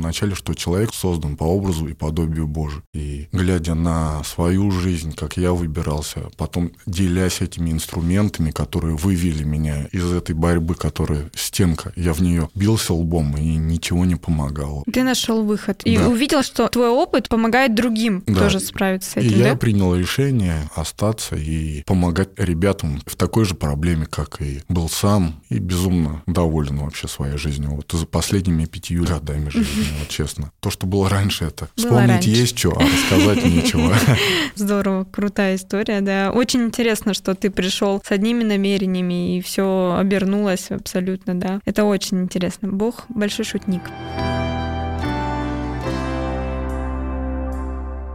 начале, 0.00 0.34
что 0.34 0.54
человек 0.54 0.94
создан 0.94 1.36
по 1.36 1.44
образу 1.44 1.86
и 1.86 1.92
подобию 1.92 2.46
Божию. 2.46 2.82
И 2.94 3.28
глядя 3.30 3.74
на 3.74 4.24
свою 4.24 4.70
жизнь, 4.70 5.14
как 5.14 5.36
я 5.36 5.52
выбирался, 5.52 6.30
потом 6.36 6.72
делясь 6.86 7.40
этими 7.40 7.70
инструментами, 7.70 8.50
которые 8.50 8.96
вывели 8.96 9.44
меня 9.44 9.86
из 9.92 10.10
этой 10.10 10.34
борьбы, 10.34 10.74
которая 10.74 11.30
стенка, 11.34 11.92
я 11.94 12.14
в 12.14 12.20
нее 12.20 12.48
бился 12.54 12.94
лбом, 12.94 13.36
и 13.36 13.56
ничего 13.56 14.04
не 14.04 14.16
помогало. 14.16 14.82
Ты 14.90 15.02
нашел 15.02 15.44
выход. 15.44 15.82
И 15.84 15.98
да. 15.98 16.08
увидел, 16.08 16.42
что 16.42 16.68
твой 16.68 16.88
опыт 16.96 17.28
помогает 17.28 17.74
другим 17.74 18.22
да. 18.26 18.40
тоже 18.40 18.60
справиться 18.60 19.10
с 19.10 19.16
этим, 19.16 19.30
И 19.30 19.38
да? 19.38 19.48
я 19.48 19.56
принял 19.56 19.94
решение 19.94 20.68
остаться 20.74 21.36
и 21.36 21.82
помогать 21.84 22.30
ребятам 22.36 23.00
в 23.06 23.16
такой 23.16 23.44
же 23.44 23.54
проблеме, 23.54 24.06
как 24.06 24.40
и 24.40 24.60
был 24.68 24.88
сам, 24.88 25.40
и 25.48 25.58
безумно 25.58 26.22
доволен 26.26 26.78
вообще 26.78 27.08
своей 27.08 27.36
жизнью. 27.36 27.70
Вот 27.74 27.90
за 27.92 28.06
последними 28.06 28.64
пятью 28.64 29.04
годами 29.04 29.48
жизни, 29.50 29.86
вот 29.98 30.08
честно. 30.08 30.50
То, 30.60 30.70
что 30.70 30.86
было 30.86 31.08
раньше, 31.08 31.44
это 31.44 31.68
было 31.76 31.86
вспомнить 31.86 32.08
раньше. 32.08 32.30
есть 32.30 32.58
что, 32.58 32.72
а 32.76 32.82
рассказать 32.82 33.44
нечего. 33.44 33.94
Здорово, 34.54 35.04
крутая 35.04 35.56
история, 35.56 36.00
да. 36.00 36.30
Очень 36.32 36.64
интересно, 36.64 37.14
что 37.14 37.34
ты 37.34 37.50
пришел 37.50 38.02
с 38.06 38.10
одними 38.10 38.42
намерениями, 38.44 39.36
и 39.36 39.40
все 39.40 39.96
обернулось 39.98 40.70
абсолютно, 40.70 41.38
да. 41.38 41.60
Это 41.64 41.84
очень 41.84 42.22
интересно. 42.22 42.68
Бог 42.68 43.04
большой 43.08 43.44
шутник. 43.44 43.82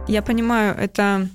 Я 0.08 0.20
понимаю, 0.22 0.74
это 0.76 1.28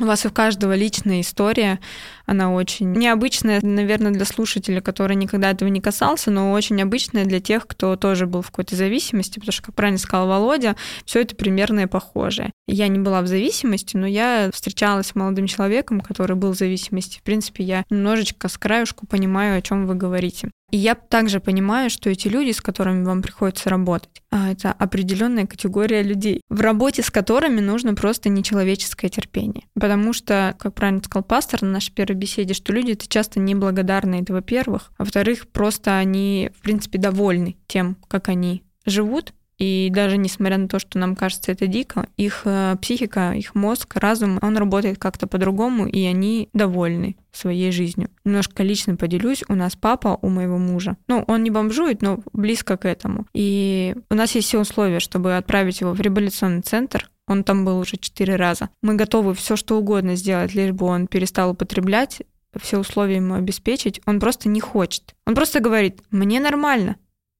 у 0.00 0.04
вас 0.04 0.26
у 0.26 0.30
каждого 0.30 0.74
личная 0.74 1.20
история, 1.20 1.78
она 2.26 2.52
очень 2.52 2.92
необычная, 2.92 3.60
наверное, 3.62 4.10
для 4.10 4.24
слушателя, 4.24 4.80
который 4.80 5.16
никогда 5.16 5.50
этого 5.50 5.68
не 5.68 5.80
касался, 5.80 6.30
но 6.30 6.52
очень 6.52 6.80
обычная 6.82 7.24
для 7.24 7.40
тех, 7.40 7.66
кто 7.66 7.96
тоже 7.96 8.26
был 8.26 8.42
в 8.42 8.50
какой-то 8.50 8.76
зависимости, 8.76 9.38
потому 9.38 9.52
что, 9.52 9.62
как 9.62 9.74
правильно 9.74 9.98
сказал 9.98 10.26
Володя, 10.26 10.76
все 11.04 11.20
это 11.20 11.36
примерно 11.36 11.80
и 11.80 11.86
похожее. 11.86 12.52
Я 12.66 12.88
не 12.88 12.98
была 12.98 13.22
в 13.22 13.26
зависимости, 13.26 13.96
но 13.96 14.06
я 14.06 14.50
встречалась 14.52 15.06
с 15.06 15.14
молодым 15.14 15.46
человеком, 15.46 16.00
который 16.00 16.36
был 16.36 16.52
в 16.52 16.58
зависимости. 16.58 17.18
В 17.18 17.22
принципе, 17.22 17.64
я 17.64 17.84
немножечко 17.90 18.48
с 18.48 18.58
краюшку 18.58 19.06
понимаю, 19.06 19.58
о 19.58 19.62
чем 19.62 19.86
вы 19.86 19.94
говорите. 19.94 20.50
И 20.72 20.78
я 20.78 20.96
также 20.96 21.38
понимаю, 21.38 21.90
что 21.90 22.10
эти 22.10 22.26
люди, 22.26 22.50
с 22.50 22.60
которыми 22.60 23.04
вам 23.04 23.22
приходится 23.22 23.70
работать, 23.70 24.22
а, 24.32 24.50
это 24.50 24.72
определенная 24.72 25.46
категория 25.46 26.02
людей, 26.02 26.40
в 26.48 26.60
работе 26.60 27.02
с 27.02 27.10
которыми 27.10 27.60
нужно 27.60 27.94
просто 27.94 28.28
нечеловеческое 28.28 29.08
терпение. 29.08 29.64
Потому 29.74 30.12
что, 30.12 30.56
как 30.58 30.74
правильно 30.74 31.02
сказал 31.04 31.22
пастор 31.22 31.62
на 31.62 31.70
нашей 31.70 31.92
первой 31.92 32.15
беседе, 32.16 32.54
что 32.54 32.72
люди 32.72 32.92
это 32.92 33.08
часто 33.08 33.40
неблагодарны, 33.40 34.22
это 34.22 34.32
во-первых. 34.32 34.92
А 34.96 35.04
во-вторых, 35.04 35.48
просто 35.48 35.96
они, 35.96 36.50
в 36.58 36.62
принципе, 36.62 36.98
довольны 36.98 37.56
тем, 37.66 37.96
как 38.08 38.28
они 38.28 38.62
живут, 38.84 39.32
и 39.58 39.88
даже 39.90 40.18
несмотря 40.18 40.58
на 40.58 40.68
то, 40.68 40.78
что 40.78 40.98
нам 40.98 41.16
кажется 41.16 41.50
это 41.50 41.66
дико, 41.66 42.08
их 42.16 42.42
э, 42.44 42.76
психика, 42.80 43.32
их 43.32 43.54
мозг, 43.54 43.96
разум, 43.96 44.38
он 44.42 44.56
работает 44.56 44.98
как-то 44.98 45.26
по-другому, 45.26 45.86
и 45.86 46.04
они 46.04 46.50
довольны 46.52 47.16
своей 47.32 47.72
жизнью. 47.72 48.10
Немножко 48.24 48.62
лично 48.62 48.96
поделюсь, 48.96 49.44
у 49.48 49.54
нас 49.54 49.74
папа 49.74 50.18
у 50.20 50.28
моего 50.28 50.58
мужа. 50.58 50.96
Ну, 51.08 51.24
он 51.26 51.42
не 51.42 51.50
бомжует, 51.50 52.02
но 52.02 52.20
близко 52.32 52.76
к 52.76 52.84
этому. 52.84 53.26
И 53.32 53.94
у 54.10 54.14
нас 54.14 54.34
есть 54.34 54.48
все 54.48 54.60
условия, 54.60 55.00
чтобы 55.00 55.36
отправить 55.36 55.80
его 55.80 55.92
в 55.92 56.00
реабилитационный 56.00 56.62
центр, 56.62 57.10
он 57.26 57.44
там 57.44 57.64
был 57.64 57.78
уже 57.78 57.96
четыре 57.96 58.36
раза. 58.36 58.70
Мы 58.82 58.94
готовы 58.94 59.34
все 59.34 59.56
что 59.56 59.78
угодно 59.78 60.16
сделать, 60.16 60.54
лишь 60.54 60.72
бы 60.72 60.86
он 60.86 61.06
перестал 61.06 61.50
употреблять, 61.50 62.22
все 62.60 62.78
условия 62.78 63.16
ему 63.16 63.34
обеспечить. 63.34 64.00
Он 64.06 64.18
просто 64.20 64.48
не 64.48 64.60
хочет. 64.60 65.14
Он 65.26 65.34
просто 65.34 65.60
говорит, 65.60 66.00
мне 66.10 66.40
нормально, 66.40 66.96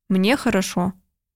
мне 0.09 0.37
хорошо, 0.37 0.93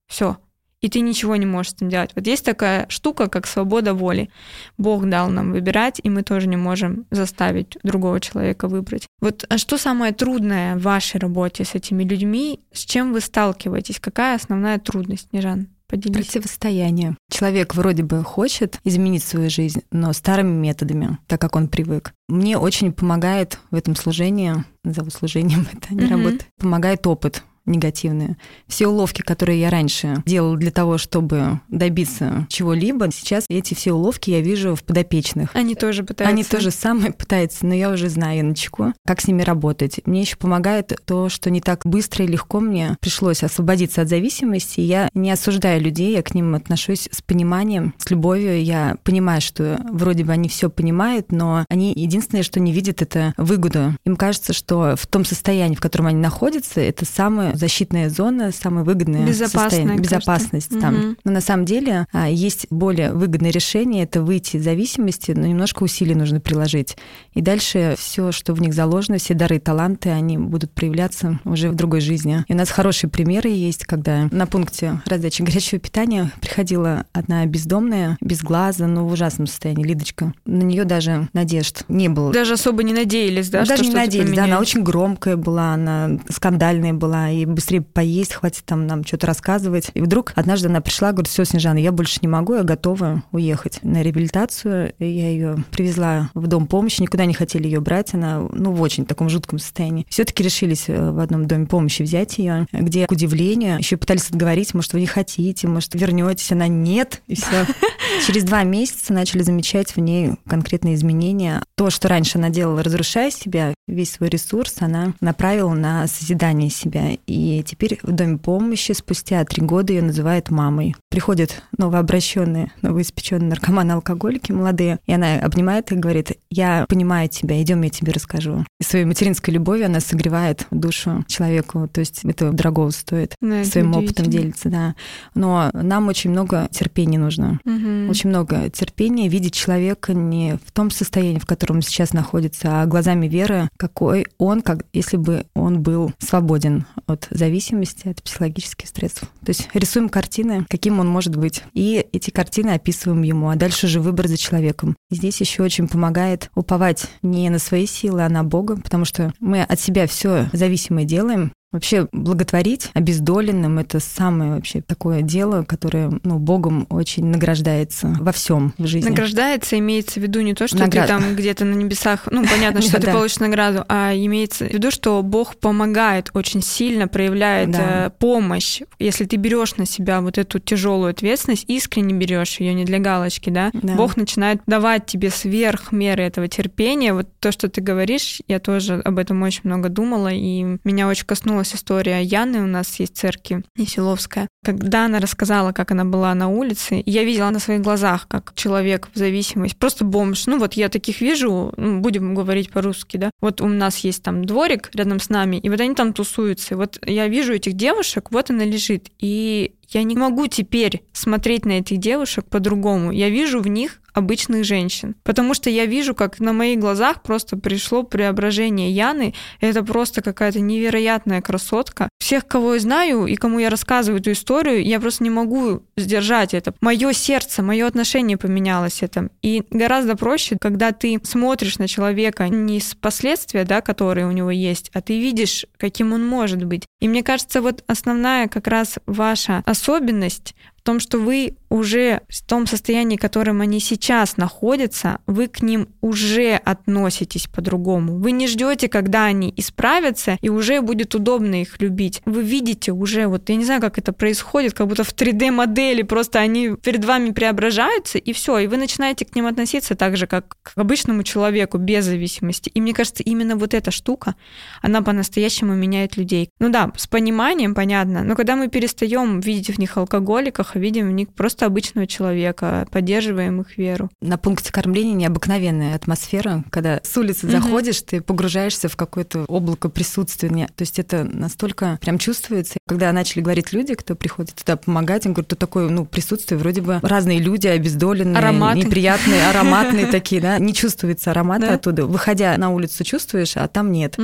все 0.07 0.37
и 0.81 0.89
ты 0.89 1.01
ничего 1.01 1.37
не 1.37 1.47
можешь 1.47 1.73
с 1.73 1.75
этим 1.77 1.89
делать. 1.89 2.11
Вот 2.15 2.27
есть 2.27 2.45
такая 2.45 2.87
штука, 2.89 3.29
как 3.29 3.47
свобода 3.47 3.95
воли. 3.95 4.31
Бог 4.79 5.09
дал 5.09 5.29
нам 5.29 5.53
выбирать, 5.53 6.01
и 6.03 6.09
мы 6.09 6.23
тоже 6.23 6.49
не 6.49 6.57
можем 6.57 7.07
заставить 7.11 7.77
другого 7.83 8.21
человека 8.21 8.67
выбрать. 8.67 9.07
Вот 9.21 9.45
а 9.49 9.59
что 9.59 9.77
самое 9.77 10.13
трудное 10.13 10.77
в 10.77 10.83
вашей 10.83 11.21
работе 11.21 11.65
с 11.65 11.75
этими 11.75 12.03
людьми? 12.05 12.61
С 12.73 12.85
чем 12.85 13.13
вы 13.13 13.21
сталкиваетесь? 13.21 14.01
Какая 14.01 14.37
основная 14.37 14.79
трудность, 14.79 15.33
Нежан? 15.33 15.69
Поделись. 15.91 16.27
Противостояние. 16.27 17.17
Человек 17.31 17.75
вроде 17.75 18.05
бы 18.05 18.23
хочет 18.23 18.79
изменить 18.85 19.25
свою 19.25 19.51
жизнь, 19.51 19.83
но 19.91 20.13
старыми 20.13 20.53
методами, 20.53 21.19
так 21.27 21.41
как 21.41 21.57
он 21.57 21.67
привык. 21.67 22.15
Мне 22.29 22.57
очень 22.57 22.93
помогает 22.93 23.59
в 23.73 23.75
этом 23.75 23.97
служении, 23.97 24.65
назову 24.85 25.11
служением, 25.11 25.67
это 25.73 25.93
не 25.93 26.03
mm-hmm. 26.03 26.09
работает, 26.09 26.47
помогает 26.59 27.07
опыт 27.09 27.43
негативные. 27.67 28.37
Все 28.67 28.87
уловки, 28.87 29.23
которые 29.23 29.61
я 29.61 29.71
раньше 29.71 30.23
делала 30.27 30.57
для 30.57 30.71
того, 30.71 30.99
чтобы 30.99 31.61
добиться 31.69 32.47
чего-либо, 32.49 33.11
сейчас 33.13 33.45
эти 33.49 33.75
все 33.75 33.93
уловки 33.93 34.31
я 34.31 34.41
вижу 34.41 34.75
в 34.75 34.83
подопечных. 34.83 35.51
Они 35.55 35.75
тоже 35.75 36.03
пытаются. 36.03 36.33
Они 36.33 36.45
тоже 36.45 36.71
самое 36.71 37.13
пытаются, 37.13 37.67
но 37.67 37.75
я 37.75 37.91
уже 37.91 38.09
знаю 38.09 38.45
на 38.45 38.55
чеку, 38.55 38.93
как 39.07 39.21
с 39.21 39.27
ними 39.27 39.43
работать. 39.43 40.01
Мне 40.07 40.23
еще 40.23 40.37
помогает 40.37 40.93
то, 41.05 41.29
что 41.29 41.51
не 41.51 41.61
так 41.61 41.83
быстро 41.85 42.25
и 42.25 42.29
легко 42.29 42.61
мне 42.61 42.97
пришлось 43.01 43.43
освободиться 43.43 44.03
от 44.03 44.09
зависимости. 44.09 44.81
Я 44.81 45.09
не 45.15 45.31
осуждаю 45.31 45.81
людей, 45.81 46.13
я 46.13 46.23
к 46.23 46.35
ним 46.35 46.55
отношусь 46.55 47.09
с 47.11 47.23
пониманием, 47.23 47.95
с 47.99 48.11
любовью. 48.11 48.63
Я 48.63 48.97
понимаю, 49.05 49.41
что 49.41 49.81
вроде 49.91 50.25
бы 50.25 50.33
они 50.33 50.49
все 50.49 50.71
понимают, 50.71 51.33
но 51.33 51.65
они 51.69 51.93
единственное, 51.95 52.43
что 52.43 52.61
не 52.61 52.73
видят, 52.73 53.03
это 53.03 53.35
выгоду. 53.37 53.95
Им 54.05 54.17
кажется, 54.17 54.53
что 54.53 54.95
в 54.97 55.07
том 55.07 55.25
состоянии, 55.25 55.77
в 55.77 55.81
котором 55.81 56.07
они 56.07 56.19
находятся, 56.19 56.81
это 56.81 57.05
самое 57.05 57.50
защитная 57.55 58.09
зона, 58.11 58.51
самая 58.53 58.85
выгодная 58.85 59.33
состояние, 59.33 59.99
безопасность 59.99 60.79
там. 60.81 60.95
Угу. 60.95 61.17
Но 61.25 61.33
на 61.33 61.41
самом 61.41 61.65
деле 61.65 62.07
а, 62.13 62.29
есть 62.29 62.67
более 62.71 63.13
выгодное 63.13 63.51
решение, 63.51 64.05
это 64.05 64.23
выйти 64.23 64.57
из 64.57 64.65
зависимости, 64.65 65.33
но 65.33 65.47
немножко 65.47 65.83
усилий 65.83 66.15
нужно 66.15 66.41
приложить. 66.41 66.97
И 67.35 67.41
дальше 67.41 67.95
все, 67.99 68.33
что 68.33 68.55
в 68.55 68.61
них 68.61 68.75
заложено, 68.75 69.19
все 69.19 69.35
дары 69.35 69.57
и 69.57 69.59
таланты, 69.59 70.11
они 70.11 70.39
будут 70.39 70.73
проявляться 70.73 71.41
уже 71.45 71.71
в 71.71 71.75
другой 71.75 72.01
жизни. 72.01 72.45
И 72.49 72.53
у 72.53 72.57
нас 72.57 72.71
хорошие 72.71 73.11
примеры 73.11 73.51
есть, 73.51 73.85
когда 73.85 74.29
на 74.31 74.47
пункте 74.47 75.01
раздачи 75.07 75.43
горячего 75.43 75.81
питания 75.81 76.33
приходила 76.41 77.07
одна 77.13 77.45
бездомная, 77.47 78.17
без 78.21 78.43
глаза, 78.43 78.87
но 78.87 79.07
в 79.07 79.13
ужасном 79.13 79.47
состоянии, 79.47 79.85
Лидочка. 79.85 80.33
На 80.45 80.63
нее 80.63 80.85
даже 80.85 81.29
надежд 81.33 81.85
не 81.89 82.09
было. 82.09 82.33
Даже 82.33 82.55
особо 82.55 82.83
не 82.83 82.93
надеялись, 82.93 83.49
да? 83.49 83.65
Даже 83.65 83.85
не 83.85 83.95
надеялись, 83.95 84.35
да, 84.35 84.45
она 84.45 84.61
очень 84.61 84.83
громкая 84.83 85.37
была, 85.37 85.75
она 85.75 86.19
скандальная 86.29 86.93
была, 86.93 87.31
и 87.43 87.47
быстрее 87.47 87.81
поесть, 87.81 88.35
хватит 88.35 88.65
там 88.65 88.87
нам 88.87 89.05
что-то 89.05 89.27
рассказывать. 89.27 89.91
И 89.95 90.01
вдруг 90.01 90.33
однажды 90.37 90.69
она 90.69 90.81
пришла, 90.81 91.13
говорит, 91.13 91.29
все, 91.29 91.45
Снежана, 91.45 91.79
я 91.79 91.93
больше 91.93 92.19
не 92.23 92.29
могу, 92.29 92.55
я 92.55 92.63
готова 92.63 93.23
уехать 93.33 93.81
на 93.83 94.03
реабилитацию. 94.03 94.93
И 94.99 95.07
я 95.07 95.29
ее 95.31 95.65
привезла 95.71 96.31
в 96.35 96.47
дом 96.47 96.67
помощи, 96.67 97.03
никуда 97.03 97.25
не 97.25 97.35
хотели 97.35 97.65
ее 97.65 97.81
брать, 97.81 98.15
она 98.15 98.41
ну, 98.53 98.73
в 98.73 98.81
очень 98.81 99.07
таком 99.07 99.29
жутком 99.29 99.59
состоянии. 99.59 100.07
Все-таки 100.09 100.43
решились 100.43 100.85
э, 100.89 101.11
в 101.11 101.19
одном 101.19 101.47
доме 101.47 101.67
помощи 101.67 102.03
взять 102.03 102.39
ее, 102.39 102.67
где, 102.73 103.07
к 103.07 103.13
удивлению, 103.13 103.79
еще 103.79 103.97
пытались 103.97 104.31
отговорить, 104.31 104.75
может, 104.75 104.93
вы 104.93 105.01
не 105.01 105.07
хотите, 105.07 105.69
может, 105.69 105.95
вернетесь, 105.95 106.53
она 106.53 106.69
нет, 106.69 107.23
и 107.27 107.35
все. 107.35 107.67
Через 108.27 108.45
два 108.45 108.65
месяца 108.65 109.13
начали 109.13 109.43
замечать 109.43 109.97
в 109.97 110.01
ней 110.01 110.33
конкретные 110.47 110.95
изменения. 110.95 111.63
То, 111.77 111.91
что 111.91 112.09
раньше 112.09 112.39
она 112.39 112.51
делала, 112.51 112.83
разрушая 112.83 113.31
себя, 113.31 113.75
весь 113.87 114.13
свой 114.13 114.29
ресурс 114.29 114.77
она 114.81 115.15
направила 115.21 115.73
на 115.73 116.07
созидание 116.07 116.71
себя. 116.71 117.11
И 117.31 117.63
теперь 117.65 118.01
в 118.03 118.11
Доме 118.11 118.39
помощи 118.39 118.91
спустя 118.91 119.45
три 119.45 119.65
года 119.65 119.93
ее 119.93 120.03
называют 120.03 120.51
мамой. 120.51 120.97
Приходят 121.11 121.63
новообращенные, 121.79 122.73
новоиспеченные 122.83 123.51
наркоманы-алкоголики 123.51 124.51
молодые, 124.51 124.99
и 125.07 125.13
она 125.13 125.37
обнимает 125.37 125.93
их 125.93 125.99
и 125.99 126.01
говорит, 126.01 126.33
я 126.51 126.87
понимаю 126.89 127.29
тебя, 127.29 127.63
идем, 127.63 127.83
я 127.83 127.91
тебе 127.91 128.13
расскажу. 128.13 128.65
И 128.81 128.85
своей 128.85 129.05
материнской 129.05 129.55
любовью 129.55 129.87
она 129.87 130.01
согревает 130.01 130.67
душу 130.73 131.25
человеку, 131.29 131.89
то 131.93 132.01
есть 132.01 132.25
это 132.25 132.51
дорого 132.51 132.91
стоит, 132.91 133.35
да, 133.41 133.65
своим 133.65 133.95
опытом 133.95 134.27
делится, 134.27 134.69
да. 134.69 134.95
Но 135.35 135.71
нам 135.73 136.09
очень 136.09 136.31
много 136.31 136.69
терпения 136.73 137.19
нужно, 137.19 137.61
угу. 137.65 138.11
очень 138.11 138.31
много 138.31 138.71
терпения 138.71 139.29
видеть 139.29 139.55
человека 139.55 140.15
не 140.15 140.59
в 140.67 140.73
том 140.73 140.91
состоянии, 140.91 141.39
в 141.39 141.47
котором 141.47 141.77
он 141.77 141.83
сейчас 141.83 142.13
находится, 142.13 142.83
а 142.83 142.87
глазами 142.87 143.29
веры, 143.29 143.69
какой 143.77 144.27
он, 144.39 144.63
как 144.63 144.85
если 144.93 145.17
бы 145.17 145.45
он 145.55 145.83
был 145.83 146.13
свободен 146.19 146.87
от 147.07 147.20
зависимости, 147.31 148.09
от 148.09 148.23
психологических 148.23 148.89
средств. 148.89 149.23
То 149.45 149.51
есть 149.51 149.69
рисуем 149.75 150.09
картины, 150.09 150.67
каким 150.69 151.01
он 151.01 151.09
может 151.09 151.37
быть. 151.37 151.63
И 151.73 152.07
эти 152.13 152.31
картины 152.31 152.71
описываем 152.71 153.23
ему, 153.23 153.51
а 153.51 153.57
дальше 153.57 153.87
уже 153.87 154.01
выбор 154.01 154.29
за 154.29 154.37
человеком. 154.37 154.97
И 155.11 155.15
здесь 155.15 155.41
еще 155.41 155.63
очень 155.63 155.89
помогает 155.89 156.51
уповать 156.55 157.07
не 157.23 157.49
на 157.51 157.59
свои 157.59 157.87
силы, 157.87 158.25
а 158.25 158.29
на 158.29 158.45
Бога, 158.45 158.77
потому 158.77 159.05
что 159.05 159.33
мы 159.41 159.63
от 159.63 159.81
себя 159.81 160.07
все 160.07 160.49
зависимое 160.53 161.05
делаем, 161.05 161.53
Вообще 161.73 162.09
благотворить 162.11 162.91
обездоленным– 162.95 163.79
это 163.81 164.01
самое 164.01 164.55
вообще 164.55 164.81
такое 164.81 165.23
дело, 165.23 165.63
которое 165.63 166.11
ну, 166.25 166.41
Богом 166.41 166.89
очень 166.91 167.27
награждается 167.27 168.09
во 168.19 168.33
всем 168.33 168.75
в 168.77 168.87
жизни. 168.89 169.09
Награждается, 169.09 169.79
имеется 169.79 170.19
в 170.19 170.23
виду 170.25 170.41
не 170.41 170.55
то, 170.55 170.67
что 170.67 170.79
Наград... 170.79 171.07
ты 171.07 171.13
там 171.13 171.37
где-то 171.37 171.65
на 171.65 171.75
небесах, 171.75 172.27
ну, 172.29 172.45
понятно, 172.45 172.83
что 172.83 173.01
ты 173.01 173.13
получишь 173.13 173.39
награду, 173.39 173.85
а 173.89 174.13
имеется 174.13 174.67
в 174.67 174.73
виду, 174.73 174.91
что 174.91 175.23
Бог 175.23 175.57
помогает 175.57 176.31
очень 176.35 176.61
сильно, 176.61 177.07
проявляет 177.07 177.71
э, 177.79 178.11
помощь. 178.19 178.81
Если 178.99 179.25
ты 179.25 179.37
берешь 179.37 179.77
на 179.77 179.87
себя 179.87 180.21
вот 180.23 180.39
эту 180.39 180.59
тяжелую 180.59 181.11
ответственность, 181.11 181.67
искренне 181.69 182.15
берешь 182.15 182.59
ее 182.59 182.75
не 182.75 182.85
для 182.85 182.99
галочки, 182.99 183.51
да, 183.51 183.71
Бог 183.75 184.17
начинает 184.17 184.61
давать 184.67 185.07
тебе 185.07 185.31
сверх 185.31 185.93
меры 185.93 186.25
этого 186.25 186.49
терпения. 186.49 187.15
Вот 187.15 187.29
то, 187.39 187.53
что 187.53 187.69
ты 187.69 187.81
говоришь, 187.81 188.41
я 188.49 188.59
тоже 188.59 189.01
об 189.05 189.19
этом 189.19 189.41
очень 189.43 189.63
много 189.65 189.89
думала, 189.89 190.33
и 190.33 190.79
меня 190.83 191.07
очень 191.07 191.27
коснулось 191.27 191.60
вспомнилась 191.63 191.75
история 191.75 192.23
Яны, 192.23 192.63
у 192.63 192.67
нас 192.67 193.01
есть 193.01 193.17
церкви 193.17 193.65
Неселовская. 193.77 194.49
Когда 194.65 195.07
она 195.07 195.21
рассказала, 195.21 195.73
как 195.73 195.91
она 195.91 196.05
была 196.05 196.35
на 196.35 196.49
улице, 196.49 197.03
я 197.07 197.25
видела 197.25 197.51
на 197.51 197.59
своих 197.59 197.81
глазах, 197.81 198.27
как 198.29 198.53
человек 198.55 199.09
в 199.13 199.19
зависимости, 199.19 199.77
просто 199.77 200.05
бомж. 200.05 200.47
Ну 200.47 200.59
вот 200.59 200.75
я 200.75 200.89
таких 200.89 201.21
вижу, 201.21 201.73
ну, 201.77 202.01
будем 202.01 202.35
говорить 202.35 202.71
по-русски, 202.71 203.17
да. 203.17 203.31
Вот 203.41 203.61
у 203.61 203.69
нас 203.69 203.99
есть 203.99 204.23
там 204.23 204.45
дворик 204.45 204.91
рядом 204.95 205.21
с 205.21 205.29
нами, 205.29 205.57
и 205.57 205.69
вот 205.69 205.81
они 205.81 205.95
там 205.95 206.13
тусуются. 206.13 206.77
Вот 206.77 206.99
я 207.07 207.29
вижу 207.29 207.53
этих 207.53 207.75
девушек, 207.75 208.29
вот 208.31 208.51
она 208.51 208.65
лежит. 208.65 209.09
И 209.19 209.73
я 209.91 210.03
не 210.03 210.17
могу 210.17 210.47
теперь 210.47 211.05
смотреть 211.13 211.65
на 211.65 211.73
этих 211.73 211.99
девушек 211.99 212.47
по-другому. 212.47 213.11
Я 213.13 213.29
вижу 213.29 213.61
в 213.61 213.67
них 213.67 214.01
обычных 214.13 214.65
женщин. 214.65 215.15
Потому 215.23 215.55
что 215.55 215.71
я 215.71 215.87
вижу, 215.87 216.15
как 216.15 216.41
на 216.41 216.53
моих 216.53 216.79
глазах 216.79 217.23
просто 217.23 217.57
пришло 217.57 218.03
преображение 218.03 218.91
Яны. 218.91 219.35
Это 219.61 219.83
просто 219.83 220.23
какая-то 220.23 220.61
невероятная 220.61 221.41
красотка. 221.41 222.09
Всех, 222.19 222.47
кого 222.47 222.75
я 222.75 222.81
знаю 222.81 223.27
и 223.27 223.35
кому 223.37 223.59
я 223.59 223.71
рассказываю 223.71 224.21
эту 224.21 224.33
историю, 224.33 224.85
я 224.85 225.01
просто 225.01 225.25
не 225.25 225.31
могу 225.31 225.83
сдержать 225.97 226.55
это. 226.55 226.75
Мое 226.81 227.13
сердце, 227.13 227.63
мое 227.63 227.87
отношение 227.87 228.37
поменялось 228.37 229.03
это. 229.03 229.31
И 229.43 229.65
гораздо 229.71 230.17
проще, 230.17 230.57
когда 230.61 230.93
ты 230.93 231.21
смотришь 231.23 231.79
на 231.79 231.89
человека 231.89 232.49
не 232.49 232.81
с 232.81 232.95
последствия, 232.95 233.65
да, 233.65 233.81
которые 233.81 234.27
у 234.27 234.33
него 234.33 234.51
есть, 234.51 234.91
а 234.95 235.01
ты 235.01 235.21
видишь, 235.21 235.67
каким 235.77 236.13
он 236.13 236.27
может 236.27 236.65
быть. 236.65 236.85
И 237.01 237.09
мне 237.09 237.23
кажется, 237.23 237.63
вот 237.63 237.83
основная 237.87 238.49
как 238.49 238.67
раз 238.67 238.99
ваша 239.07 239.63
особенность 239.81 240.55
в 240.81 240.83
том, 240.83 240.99
что 240.99 241.19
вы 241.19 241.57
уже 241.69 242.23
в 242.29 242.43
том 242.43 242.67
состоянии, 242.67 243.17
в 243.17 243.21
котором 243.21 243.61
они 243.61 243.81
сейчас 243.81 244.39
находятся, 244.39 245.19
вы 245.27 245.47
к 245.47 245.63
ним 245.63 245.89
уже 246.01 246.55
относитесь 246.55 247.47
по-другому. 247.47 248.17
Вы 248.17 248.33
не 248.33 248.49
ждете, 248.49 248.89
когда 248.89 249.27
они 249.27 249.53
исправятся, 249.57 250.39
и 250.41 250.49
уже 250.49 250.81
будет 250.81 251.15
удобно 251.15 251.61
их 251.61 251.81
любить. 251.81 252.23
Вы 252.25 252.43
видите 252.43 252.93
уже, 252.93 253.27
вот 253.27 253.49
я 253.51 253.57
не 253.57 253.65
знаю, 253.65 253.83
как 253.83 253.99
это 253.99 254.13
происходит, 254.13 254.73
как 254.73 254.89
будто 254.89 255.05
в 255.05 255.15
3D-модели, 255.15 256.03
просто 256.03 256.39
они 256.39 256.71
перед 256.77 257.05
вами 257.05 257.31
преображаются, 257.31 258.17
и 258.17 258.33
все, 258.33 258.59
и 258.59 258.67
вы 258.67 258.79
начинаете 258.79 259.27
к 259.27 259.37
ним 259.37 259.47
относиться 259.47 259.95
так 259.95 260.17
же, 260.17 260.27
как 260.27 260.57
к 260.63 260.73
обычному 260.77 261.23
человеку, 261.25 261.77
без 261.77 262.07
зависимости. 262.07 262.71
И 262.71 262.81
мне 262.81 262.95
кажется, 262.95 263.23
именно 263.23 263.55
вот 263.55 263.75
эта 263.75 263.91
штука, 263.91 264.35
она 264.81 265.03
по-настоящему 265.03 265.75
меняет 265.75 266.17
людей. 266.17 266.49
Ну 266.59 266.71
да, 266.71 266.91
с 266.97 267.07
пониманием, 267.07 267.75
понятно, 267.75 268.25
но 268.25 268.35
когда 268.35 268.57
мы 268.57 268.69
перестаем 268.69 269.41
видеть 269.41 269.77
в 269.77 269.79
них 269.79 269.97
алкоголиков, 269.99 270.70
а 270.75 270.79
видим 270.79 271.09
в 271.09 271.13
них 271.13 271.29
просто 271.29 271.67
обычного 271.67 272.07
человека, 272.07 272.87
поддерживаем 272.91 273.61
их 273.61 273.79
веру. 273.79 274.11
На 274.21 274.39
пункте 274.39 274.73
кормления 274.73 275.15
необыкновенная 275.15 275.95
атмосфера, 275.95 276.65
когда 276.71 277.01
с 277.03 277.17
улицы 277.17 277.47
угу. 277.47 277.53
заходишь, 277.53 278.03
ты 278.03 278.21
погружаешься 278.21 278.89
в 278.89 278.97
какое-то 278.97 279.45
облако 279.45 279.89
присутствия. 279.89 280.69
То 280.75 280.83
есть 280.83 280.99
это 280.99 281.25
настолько 281.25 281.99
прям 282.01 282.19
чувствуется. 282.19 282.79
Когда 282.87 283.13
начали 283.13 283.43
говорить 283.43 283.73
люди, 283.73 283.95
кто 283.95 284.15
приходит 284.15 284.55
туда 284.55 284.77
помогать, 284.77 285.27
им 285.27 285.33
говорят, 285.33 285.49
что 285.49 285.57
такое 285.57 285.89
ну, 285.89 286.05
присутствие, 286.05 286.59
вроде 286.59 286.81
бы 286.81 287.01
разные 287.03 287.39
люди, 287.39 287.67
обездоленные, 287.67 288.37
Ароматы. 288.37 288.79
неприятные, 288.79 289.49
ароматные 289.49 290.07
такие, 290.11 290.41
да, 290.41 290.59
не 290.59 290.75
чувствуется 290.75 291.31
аромата 291.31 291.75
оттуда. 291.75 292.07
Выходя 292.07 292.57
на 292.57 292.71
улицу, 292.71 293.05
чувствуешь, 293.05 293.57
а 293.57 293.67
там 293.69 293.93
нет. 293.93 294.17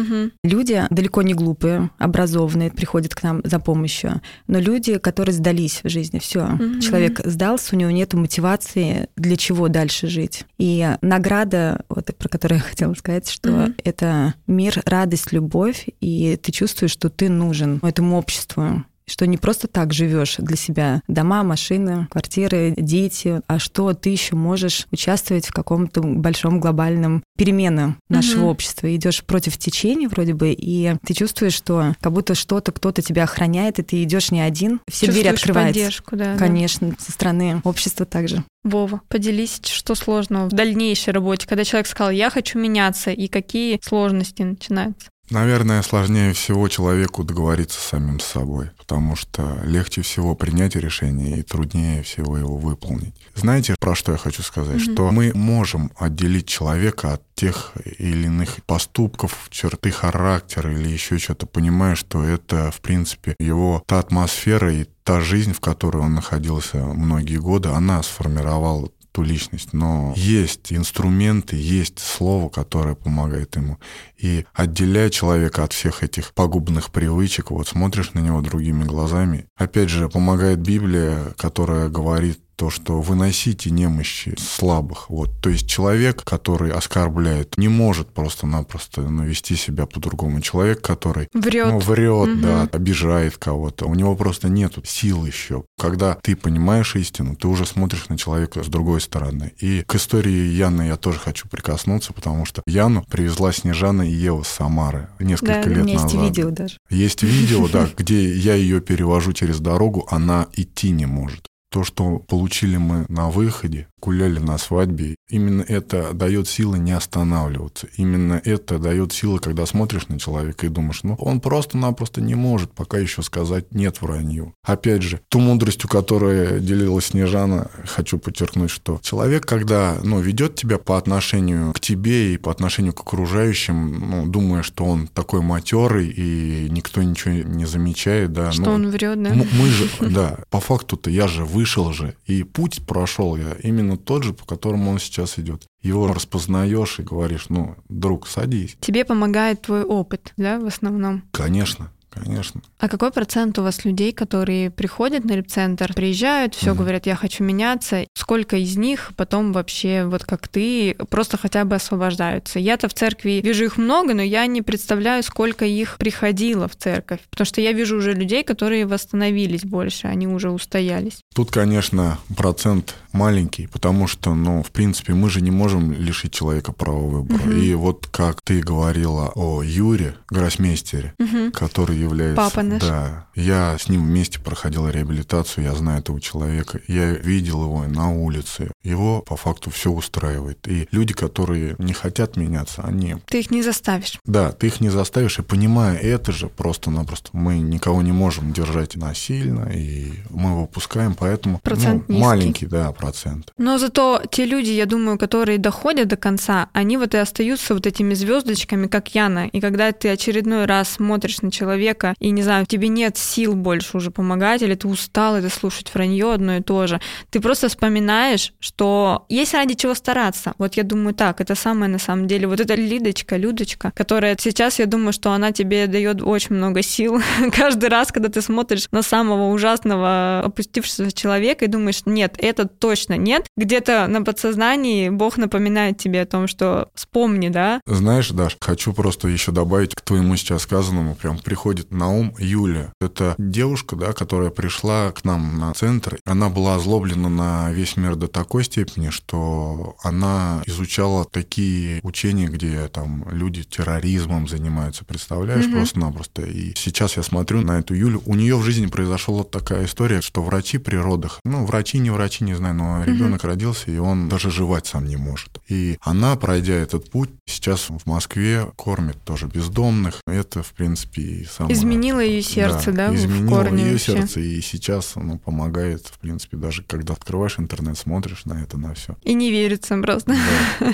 Люди 0.42 0.84
далеко 0.90 1.22
не 1.22 1.34
глупые, 1.34 1.90
образованные, 1.98 2.70
приходят 2.70 3.14
к 3.14 3.22
нам 3.22 3.40
за 3.44 3.58
помощью, 3.58 4.20
но 4.46 4.58
люди, 4.58 4.98
которые 4.98 5.34
сдались 5.34 5.80
в 5.82 5.88
жизни, 5.88 6.18
все, 6.18 6.35
все. 6.36 6.44
Угу. 6.44 6.80
Человек 6.80 7.20
сдался, 7.24 7.74
у 7.74 7.78
него 7.78 7.90
нет 7.90 8.12
мотивации, 8.14 9.08
для 9.16 9.36
чего 9.36 9.68
дальше 9.68 10.06
жить. 10.06 10.44
И 10.58 10.88
награда, 11.00 11.84
вот 11.88 12.06
про 12.16 12.28
которую 12.28 12.58
я 12.62 12.64
хотела 12.64 12.94
сказать, 12.94 13.28
что 13.28 13.50
угу. 13.50 13.72
это 13.84 14.34
мир, 14.46 14.82
радость, 14.84 15.32
любовь, 15.32 15.86
и 16.00 16.38
ты 16.40 16.52
чувствуешь, 16.52 16.92
что 16.92 17.10
ты 17.10 17.28
нужен 17.28 17.80
этому 17.82 18.16
обществу 18.18 18.84
что 19.08 19.26
не 19.26 19.36
просто 19.36 19.68
так 19.68 19.92
живешь 19.92 20.36
для 20.38 20.56
себя 20.56 21.02
дома, 21.08 21.42
машины, 21.42 22.06
квартиры, 22.10 22.74
дети, 22.76 23.40
а 23.46 23.58
что 23.58 23.94
ты 23.94 24.10
еще 24.10 24.36
можешь 24.36 24.86
участвовать 24.90 25.46
в 25.46 25.52
каком-то 25.52 26.02
большом 26.02 26.60
глобальном 26.60 27.22
перемене 27.36 27.96
нашего 28.08 28.44
угу. 28.44 28.50
общества. 28.50 28.94
Идешь 28.94 29.22
против 29.24 29.58
течения 29.58 30.08
вроде 30.08 30.34
бы, 30.34 30.52
и 30.52 30.94
ты 31.04 31.14
чувствуешь, 31.14 31.54
что 31.54 31.94
как 32.00 32.12
будто 32.12 32.34
что-то, 32.34 32.72
кто-то 32.72 33.02
тебя 33.02 33.24
охраняет, 33.24 33.78
и 33.78 33.82
ты 33.82 34.02
идешь 34.02 34.30
не 34.30 34.40
один, 34.40 34.80
все 34.88 35.10
двери 35.10 35.28
открываются. 35.28 35.74
поддержку, 35.74 36.16
да. 36.16 36.36
Конечно, 36.36 36.88
да. 36.88 36.94
со 36.98 37.12
стороны 37.12 37.60
общества 37.64 38.06
также. 38.06 38.44
Вова, 38.64 39.00
поделись, 39.08 39.60
что 39.62 39.94
сложного 39.94 40.48
в 40.48 40.52
дальнейшей 40.52 41.12
работе, 41.12 41.46
когда 41.46 41.64
человек 41.64 41.86
сказал, 41.86 42.10
я 42.10 42.30
хочу 42.30 42.58
меняться, 42.58 43.12
и 43.12 43.28
какие 43.28 43.78
сложности 43.82 44.42
начинаются? 44.42 45.08
Наверное, 45.30 45.82
сложнее 45.82 46.32
всего 46.32 46.68
человеку 46.68 47.24
договориться 47.24 47.80
с 47.80 47.84
самим 47.84 48.20
собой, 48.20 48.70
потому 48.78 49.16
что 49.16 49.60
легче 49.64 50.02
всего 50.02 50.34
принять 50.34 50.76
решение 50.76 51.38
и 51.38 51.42
труднее 51.42 52.02
всего 52.02 52.38
его 52.38 52.56
выполнить. 52.56 53.14
Знаете, 53.34 53.74
про 53.80 53.94
что 53.94 54.12
я 54.12 54.18
хочу 54.18 54.42
сказать? 54.42 54.76
Mm-hmm. 54.76 54.92
Что 54.92 55.10
мы 55.10 55.32
можем 55.34 55.90
отделить 55.98 56.46
человека 56.46 57.14
от 57.14 57.22
тех 57.34 57.72
или 57.98 58.26
иных 58.26 58.64
поступков, 58.64 59.48
черты 59.50 59.90
характера 59.90 60.72
или 60.72 60.88
еще 60.88 61.18
что-то, 61.18 61.46
понимая, 61.46 61.96
что 61.96 62.22
это, 62.22 62.70
в 62.70 62.80
принципе, 62.80 63.34
его 63.38 63.82
та 63.86 63.98
атмосфера 63.98 64.72
и 64.72 64.86
та 65.04 65.20
жизнь, 65.20 65.52
в 65.52 65.60
которой 65.60 65.98
он 65.98 66.14
находился 66.14 66.78
многие 66.78 67.38
годы, 67.38 67.68
она 67.68 68.02
сформировала 68.02 68.90
ту 69.16 69.22
личность, 69.22 69.72
но 69.72 70.12
есть 70.14 70.70
инструменты, 70.74 71.56
есть 71.56 72.00
слово, 72.00 72.50
которое 72.50 72.94
помогает 72.94 73.56
ему. 73.56 73.78
И 74.18 74.44
отделяя 74.52 75.08
человека 75.08 75.64
от 75.64 75.72
всех 75.72 76.02
этих 76.02 76.34
пагубных 76.34 76.90
привычек, 76.90 77.50
вот 77.50 77.66
смотришь 77.66 78.12
на 78.12 78.18
него 78.20 78.42
другими 78.42 78.84
глазами. 78.84 79.46
Опять 79.56 79.88
же, 79.88 80.10
помогает 80.10 80.58
Библия, 80.58 81.32
которая 81.38 81.88
говорит 81.88 82.40
то, 82.56 82.70
что 82.70 83.00
выносите 83.00 83.70
немощи 83.70 84.34
слабых. 84.38 85.10
Вот. 85.10 85.30
То 85.40 85.50
есть 85.50 85.68
человек, 85.68 86.24
который 86.24 86.72
оскорбляет, 86.72 87.58
не 87.58 87.68
может 87.68 88.08
просто-напросто 88.08 89.02
ну, 89.02 89.24
вести 89.24 89.56
себя 89.56 89.86
по-другому. 89.86 90.40
Человек, 90.40 90.80
который 90.80 91.28
врет, 91.32 91.68
ну, 91.68 91.78
врет 91.78 92.28
угу. 92.28 92.40
да, 92.40 92.68
обижает 92.72 93.36
кого-то, 93.36 93.86
у 93.86 93.94
него 93.94 94.16
просто 94.16 94.48
нет 94.48 94.74
сил 94.84 95.26
еще. 95.26 95.64
Когда 95.78 96.14
ты 96.14 96.34
понимаешь 96.34 96.96
истину, 96.96 97.36
ты 97.36 97.46
уже 97.48 97.66
смотришь 97.66 98.08
на 98.08 98.16
человека 98.18 98.64
с 98.64 98.68
другой 98.68 99.00
стороны. 99.00 99.52
И 99.58 99.82
к 99.86 99.94
истории 99.94 100.48
Яны 100.48 100.88
я 100.88 100.96
тоже 100.96 101.18
хочу 101.18 101.48
прикоснуться, 101.48 102.12
потому 102.12 102.44
что 102.46 102.62
Яну 102.66 103.04
привезла 103.08 103.52
Снежана 103.52 104.02
и 104.02 104.12
Ева 104.12 104.42
с 104.42 104.48
Самары 104.48 105.08
несколько 105.20 105.64
да, 105.64 105.70
лет 105.70 105.84
назад. 105.84 106.10
Есть 106.10 106.14
видео 106.14 106.50
даже. 106.50 106.76
Есть 106.90 107.22
видео, 107.22 107.68
да, 107.68 107.88
где 107.96 108.34
я 108.34 108.54
ее 108.54 108.80
перевожу 108.80 109.32
через 109.32 109.60
дорогу, 109.60 110.06
она 110.10 110.46
идти 110.54 110.90
не 110.90 111.06
может. 111.06 111.46
То, 111.70 111.84
что 111.84 112.18
получили 112.20 112.76
мы 112.76 113.06
на 113.08 113.28
выходе, 113.28 113.88
гуляли 114.06 114.38
на 114.38 114.56
свадьбе, 114.56 115.16
именно 115.28 115.62
это 115.62 116.12
дает 116.12 116.46
силы 116.46 116.78
не 116.78 116.92
останавливаться. 116.92 117.88
Именно 117.96 118.40
это 118.44 118.78
дает 118.78 119.12
силы, 119.12 119.40
когда 119.40 119.66
смотришь 119.66 120.06
на 120.06 120.20
человека 120.20 120.64
и 120.64 120.68
думаешь, 120.68 121.02
ну, 121.02 121.14
он 121.14 121.40
просто-напросто 121.40 122.20
не 122.20 122.36
может 122.36 122.70
пока 122.70 122.98
еще 122.98 123.22
сказать 123.22 123.74
«нет» 123.74 124.00
вранью. 124.00 124.54
Опять 124.64 125.02
же, 125.02 125.20
ту 125.28 125.40
мудростью, 125.40 125.90
которая 125.90 126.60
делилась 126.60 127.06
Снежана, 127.06 127.68
хочу 127.84 128.18
подчеркнуть, 128.18 128.70
что 128.70 129.00
человек, 129.02 129.44
когда 129.44 129.96
ну, 130.04 130.20
ведет 130.20 130.54
тебя 130.54 130.78
по 130.78 130.96
отношению 130.98 131.72
к 131.72 131.80
тебе 131.80 132.34
и 132.34 132.36
по 132.36 132.52
отношению 132.52 132.92
к 132.92 133.00
окружающим, 133.00 134.08
ну, 134.08 134.26
думая, 134.26 134.62
что 134.62 134.84
он 134.84 135.08
такой 135.08 135.40
матерый 135.40 136.08
и 136.08 136.68
никто 136.70 137.02
ничего 137.02 137.34
не 137.34 137.66
замечает, 137.66 138.32
да. 138.32 138.52
Что 138.52 138.66
ну, 138.66 138.70
он 138.70 138.90
врет, 138.90 139.20
да? 139.20 139.34
Мы 139.34 139.68
же, 139.68 139.88
да, 140.00 140.38
по 140.48 140.60
факту-то 140.60 141.10
я 141.10 141.26
же 141.26 141.44
вышел 141.44 141.92
же, 141.92 142.14
и 142.26 142.44
путь 142.44 142.86
прошел 142.86 143.34
я 143.34 143.56
именно 143.64 143.95
тот 143.96 144.24
же, 144.24 144.32
по 144.32 144.44
которому 144.44 144.90
он 144.90 144.98
сейчас 144.98 145.38
идет. 145.38 145.66
Его 145.82 146.06
распознаешь 146.12 146.98
и 146.98 147.02
говоришь, 147.02 147.46
ну, 147.48 147.76
друг, 147.88 148.26
садись. 148.26 148.76
Тебе 148.80 149.04
помогает 149.04 149.62
твой 149.62 149.84
опыт, 149.84 150.32
да, 150.36 150.58
в 150.58 150.66
основном? 150.66 151.22
Конечно. 151.32 151.90
Конечно. 152.22 152.60
А 152.78 152.88
какой 152.88 153.10
процент 153.10 153.58
у 153.58 153.62
вас 153.62 153.84
людей, 153.84 154.12
которые 154.12 154.70
приходят 154.70 155.24
на 155.24 155.32
репцентр, 155.32 155.92
приезжают, 155.94 156.54
все 156.54 156.70
Мгм. 156.70 156.78
говорят, 156.78 157.06
я 157.06 157.16
хочу 157.16 157.44
меняться? 157.44 158.06
Сколько 158.14 158.56
из 158.56 158.76
них 158.76 159.12
потом 159.16 159.52
вообще, 159.52 160.04
вот 160.04 160.24
как 160.24 160.48
ты, 160.48 160.96
просто 161.10 161.36
хотя 161.38 161.64
бы 161.64 161.76
освобождаются? 161.76 162.58
Я-то 162.58 162.88
в 162.88 162.94
церкви 162.94 163.40
вижу 163.42 163.64
их 163.64 163.76
много, 163.76 164.14
но 164.14 164.22
я 164.22 164.46
не 164.46 164.62
представляю, 164.62 165.22
сколько 165.22 165.64
их 165.64 165.96
приходило 165.98 166.68
в 166.68 166.76
церковь. 166.76 167.20
Потому 167.30 167.46
что 167.46 167.60
я 167.60 167.72
вижу 167.72 167.96
уже 167.96 168.12
людей, 168.12 168.42
которые 168.44 168.86
восстановились 168.86 169.64
больше, 169.64 170.06
они 170.06 170.26
уже 170.26 170.50
устоялись. 170.50 171.20
Тут, 171.34 171.50
конечно, 171.50 172.18
процент 172.36 172.94
маленький, 173.12 173.66
потому 173.66 174.06
что, 174.06 174.34
ну, 174.34 174.62
в 174.62 174.70
принципе, 174.70 175.14
мы 175.14 175.30
же 175.30 175.40
не 175.40 175.50
можем 175.50 175.92
лишить 175.92 176.32
человека 176.32 176.72
права 176.72 177.00
выбора. 177.06 177.42
Мгм. 177.42 177.56
И 177.62 177.74
вот 177.74 178.06
как 178.10 178.40
ты 178.42 178.60
говорила 178.60 179.32
о 179.34 179.62
Юре, 179.62 180.14
гроссмейстере, 180.28 181.14
Мгм. 181.18 181.52
который 181.52 181.96
является... 182.06 182.36
Папа 182.36 182.62
наш. 182.62 182.82
Да. 182.82 183.26
Я 183.34 183.76
с 183.78 183.88
ним 183.88 184.04
вместе 184.04 184.40
проходил 184.40 184.88
реабилитацию, 184.88 185.64
я 185.64 185.74
знаю 185.74 186.00
этого 186.00 186.20
человека. 186.20 186.80
Я 186.88 187.12
видел 187.12 187.64
его 187.64 187.84
на 187.84 188.10
улице. 188.10 188.70
Его 188.82 189.22
по 189.22 189.36
факту 189.36 189.70
все 189.70 189.90
устраивает. 189.90 190.66
И 190.66 190.88
люди, 190.90 191.12
которые 191.14 191.76
не 191.78 191.92
хотят 191.92 192.36
меняться, 192.36 192.82
они... 192.82 193.16
Ты 193.26 193.40
их 193.40 193.50
не 193.50 193.62
заставишь. 193.62 194.18
Да, 194.24 194.52
ты 194.52 194.68
их 194.68 194.80
не 194.80 194.88
заставишь, 194.88 195.38
и 195.38 195.42
понимая 195.42 195.96
это 195.96 196.32
же, 196.32 196.48
просто-напросто 196.48 197.30
мы 197.32 197.58
никого 197.58 198.02
не 198.02 198.12
можем 198.12 198.52
держать 198.52 198.96
насильно, 198.96 199.68
и 199.72 200.12
мы 200.30 200.60
выпускаем, 200.60 201.14
поэтому 201.14 201.58
Процент 201.58 202.08
ну, 202.08 202.14
низкий. 202.14 202.26
маленький, 202.26 202.66
да, 202.66 202.92
процент. 202.92 203.52
Но 203.58 203.78
зато 203.78 204.22
те 204.30 204.46
люди, 204.46 204.70
я 204.70 204.86
думаю, 204.86 205.18
которые 205.18 205.58
доходят 205.58 206.08
до 206.08 206.16
конца, 206.16 206.68
они 206.72 206.96
вот 206.96 207.14
и 207.14 207.18
остаются 207.18 207.74
вот 207.74 207.86
этими 207.86 208.14
звездочками, 208.14 208.86
как 208.86 209.14
Яна. 209.14 209.48
И 209.48 209.60
когда 209.60 209.92
ты 209.92 210.08
очередной 210.08 210.66
раз 210.66 210.90
смотришь 210.90 211.42
на 211.42 211.50
человека, 211.50 211.95
и 212.18 212.30
не 212.30 212.42
знаю, 212.42 212.66
тебе 212.66 212.88
нет 212.88 213.16
сил 213.16 213.54
больше 213.54 213.96
уже 213.96 214.10
помогать, 214.10 214.62
или 214.62 214.74
ты 214.74 214.88
устал 214.88 215.36
это 215.36 215.48
слушать 215.50 215.92
вранье 215.92 216.32
одно 216.32 216.56
и 216.56 216.62
то 216.62 216.86
же, 216.86 217.00
ты 217.30 217.40
просто 217.40 217.68
вспоминаешь, 217.68 218.52
что 218.60 219.24
есть 219.28 219.54
ради 219.54 219.74
чего 219.74 219.94
стараться. 219.94 220.54
Вот 220.58 220.74
я 220.74 220.82
думаю 220.82 221.14
так, 221.14 221.40
это 221.40 221.54
самое 221.54 221.90
на 221.90 221.98
самом 221.98 222.26
деле. 222.26 222.46
Вот 222.46 222.60
эта 222.60 222.74
Лидочка, 222.74 223.36
Людочка, 223.36 223.92
которая 223.94 224.36
сейчас, 224.38 224.78
я 224.78 224.86
думаю, 224.86 225.12
что 225.12 225.32
она 225.32 225.52
тебе 225.52 225.86
дает 225.86 226.22
очень 226.22 226.56
много 226.56 226.82
сил 226.82 227.20
каждый 227.52 227.88
раз, 227.88 228.12
когда 228.12 228.28
ты 228.28 228.40
смотришь 228.42 228.88
на 228.90 229.02
самого 229.02 229.50
ужасного 229.52 230.40
опустившегося 230.44 231.12
человека 231.12 231.64
и 231.64 231.68
думаешь, 231.68 232.02
нет, 232.06 232.36
это 232.38 232.66
точно 232.66 233.14
нет. 233.14 233.46
Где-то 233.56 234.06
на 234.08 234.22
подсознании 234.22 235.08
Бог 235.08 235.36
напоминает 235.36 235.98
тебе 235.98 236.22
о 236.22 236.26
том, 236.26 236.46
что 236.46 236.90
вспомни, 236.94 237.48
да, 237.48 237.80
Знаешь, 237.86 238.30
Даш, 238.30 238.56
хочу 238.60 238.92
просто 238.92 239.28
еще 239.28 239.52
добавить 239.52 239.94
к 239.94 240.00
твоему 240.00 240.36
сейчас 240.36 240.62
сказанному, 240.62 241.14
прям 241.14 241.38
приходит 241.38 241.75
на 241.90 242.08
ум 242.08 242.34
Юля. 242.38 242.92
Это 243.00 243.34
девушка, 243.38 243.96
да, 243.96 244.12
которая 244.12 244.50
пришла 244.50 245.12
к 245.12 245.24
нам 245.24 245.58
на 245.58 245.72
центр. 245.74 246.18
Она 246.24 246.48
была 246.48 246.76
озлоблена 246.76 247.28
на 247.28 247.72
весь 247.72 247.96
мир 247.96 248.16
до 248.16 248.28
такой 248.28 248.64
степени, 248.64 249.10
что 249.10 249.96
она 250.02 250.62
изучала 250.66 251.24
такие 251.24 252.00
учения, 252.02 252.46
где 252.48 252.88
там 252.88 253.26
люди 253.30 253.62
терроризмом 253.64 254.48
занимаются, 254.48 255.04
представляешь, 255.04 255.64
Мгм. 255.66 255.74
просто-напросто. 255.74 256.42
И 256.42 256.74
сейчас 256.76 257.16
я 257.16 257.22
смотрю 257.22 257.60
на 257.62 257.78
эту 257.78 257.94
Юлю. 257.94 258.22
У 258.26 258.34
нее 258.34 258.56
в 258.56 258.62
жизни 258.62 258.86
произошла 258.86 259.44
такая 259.44 259.86
история, 259.86 260.20
что 260.20 260.42
врачи 260.42 260.78
при 260.78 260.96
родах, 260.96 261.40
ну, 261.44 261.64
врачи, 261.64 261.98
не 261.98 262.10
врачи, 262.10 262.44
не 262.44 262.54
знаю, 262.54 262.74
но 262.74 263.04
ребенок 263.04 263.44
родился, 263.44 263.90
и 263.90 263.98
он 263.98 264.28
даже 264.28 264.50
жевать 264.50 264.86
сам 264.86 265.06
не 265.06 265.16
может. 265.16 265.60
И 265.68 265.98
она, 266.00 266.36
пройдя 266.36 266.74
этот 266.74 267.10
путь, 267.10 267.30
сейчас 267.46 267.88
в 267.90 268.06
Москве 268.06 268.66
кормит 268.76 269.22
тоже 269.24 269.46
бездомных. 269.46 270.20
Это, 270.26 270.62
в 270.62 270.72
принципе, 270.72 271.22
и 271.22 271.44
самое... 271.66 271.78
Изменило 271.78 272.20
её 272.20 272.42
сердце, 272.42 272.92
да, 272.92 273.10
в 273.10 273.14
изменило 273.14 273.48
корне 273.48 273.84
ее 273.84 273.92
вообще? 273.92 274.12
сердце, 274.12 274.40
и 274.40 274.60
сейчас 274.60 275.16
оно 275.16 275.38
помогает, 275.38 276.06
в 276.06 276.18
принципе, 276.18 276.56
даже 276.56 276.82
когда 276.82 277.14
открываешь 277.14 277.58
интернет, 277.58 277.98
смотришь 277.98 278.44
на 278.44 278.62
это, 278.62 278.78
на 278.78 278.94
все. 278.94 279.16
и 279.22 279.34
не 279.34 279.50
верится 279.50 279.96
просто. 279.98 280.34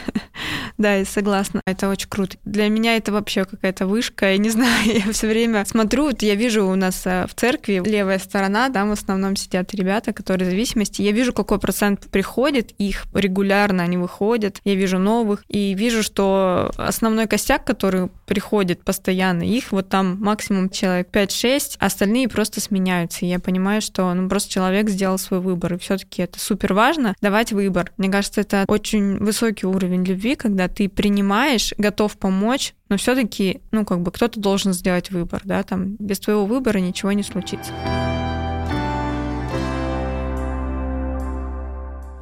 Да, 0.79 0.95
я 0.97 1.05
согласна. 1.05 1.61
Это 1.67 1.89
очень 1.89 2.09
круто. 2.09 2.37
Для 2.45 2.69
меня 2.69 2.97
это 2.97 3.13
вообще 3.13 3.45
какая-то 3.45 3.87
вышка. 3.87 4.33
Я 4.33 4.39
не 4.39 4.51
знаю, 4.51 4.85
я 4.85 5.13
все 5.13 5.29
время 5.29 5.65
смотрю, 5.65 6.07
вот 6.07 6.23
я 6.23 6.35
вижу 6.35 6.67
у 6.67 6.75
нас 6.75 7.03
э, 7.05 7.27
в 7.29 7.35
церкви 7.35 7.83
левая 7.85 8.19
сторона, 8.19 8.71
там 8.71 8.89
в 8.89 8.93
основном 8.93 9.37
сидят 9.37 9.75
ребята, 9.75 10.13
которые 10.13 10.49
в 10.49 10.51
зависимости. 10.51 11.03
Я 11.03 11.13
вижу, 11.13 11.33
какой 11.33 11.59
процент 11.59 12.09
приходит, 12.11 12.73
их 12.79 13.05
регулярно 13.15 13.83
они 13.83 13.97
выходят. 13.97 14.61
Я 14.65 14.75
вижу 14.75 14.99
новых. 14.99 15.45
И 15.49 15.75
вижу, 15.75 16.03
что 16.03 16.71
основной 16.77 17.27
костяк, 17.27 17.65
который 17.65 18.09
приходит 18.27 18.83
постоянно, 18.85 19.43
их 19.43 19.73
вот 19.73 19.89
там 19.89 20.19
максимум 20.21 20.62
человек 20.71 21.09
5-6, 21.11 21.77
остальные 21.79 22.29
просто 22.29 22.61
сменяются. 22.61 23.25
И 23.25 23.29
я 23.29 23.39
понимаю, 23.39 23.81
что 23.81 24.13
ну, 24.15 24.29
просто 24.29 24.51
человек 24.51 24.89
сделал 24.89 25.19
свой 25.19 25.41
выбор. 25.41 25.75
И 25.75 25.79
все-таки 25.79 26.23
это 26.23 26.39
супер 26.39 26.75
важно 26.75 27.15
давать 27.21 27.53
выбор. 27.53 27.93
Мне 27.97 28.11
кажется, 28.11 28.41
это 28.41 28.65
очень 28.69 29.19
высокий 29.19 29.67
уровень 29.67 30.05
любви, 30.05 30.35
когда 30.35 30.69
ты 30.69 30.89
принимаешь, 30.89 31.75
готов 31.79 32.17
помочь, 32.17 32.75
но 32.89 32.97
все-таки, 32.97 33.61
ну, 33.71 33.85
как 33.85 34.01
бы 34.01 34.11
кто-то 34.11 34.39
должен 34.39 34.73
сделать 34.73 35.11
выбор, 35.11 35.41
да, 35.45 35.63
там 35.63 35.97
без 35.99 36.21
твоего 36.21 36.45
выбора 36.45 36.79
ничего 36.79 37.13
не 37.13 37.23
случится. 37.23 37.73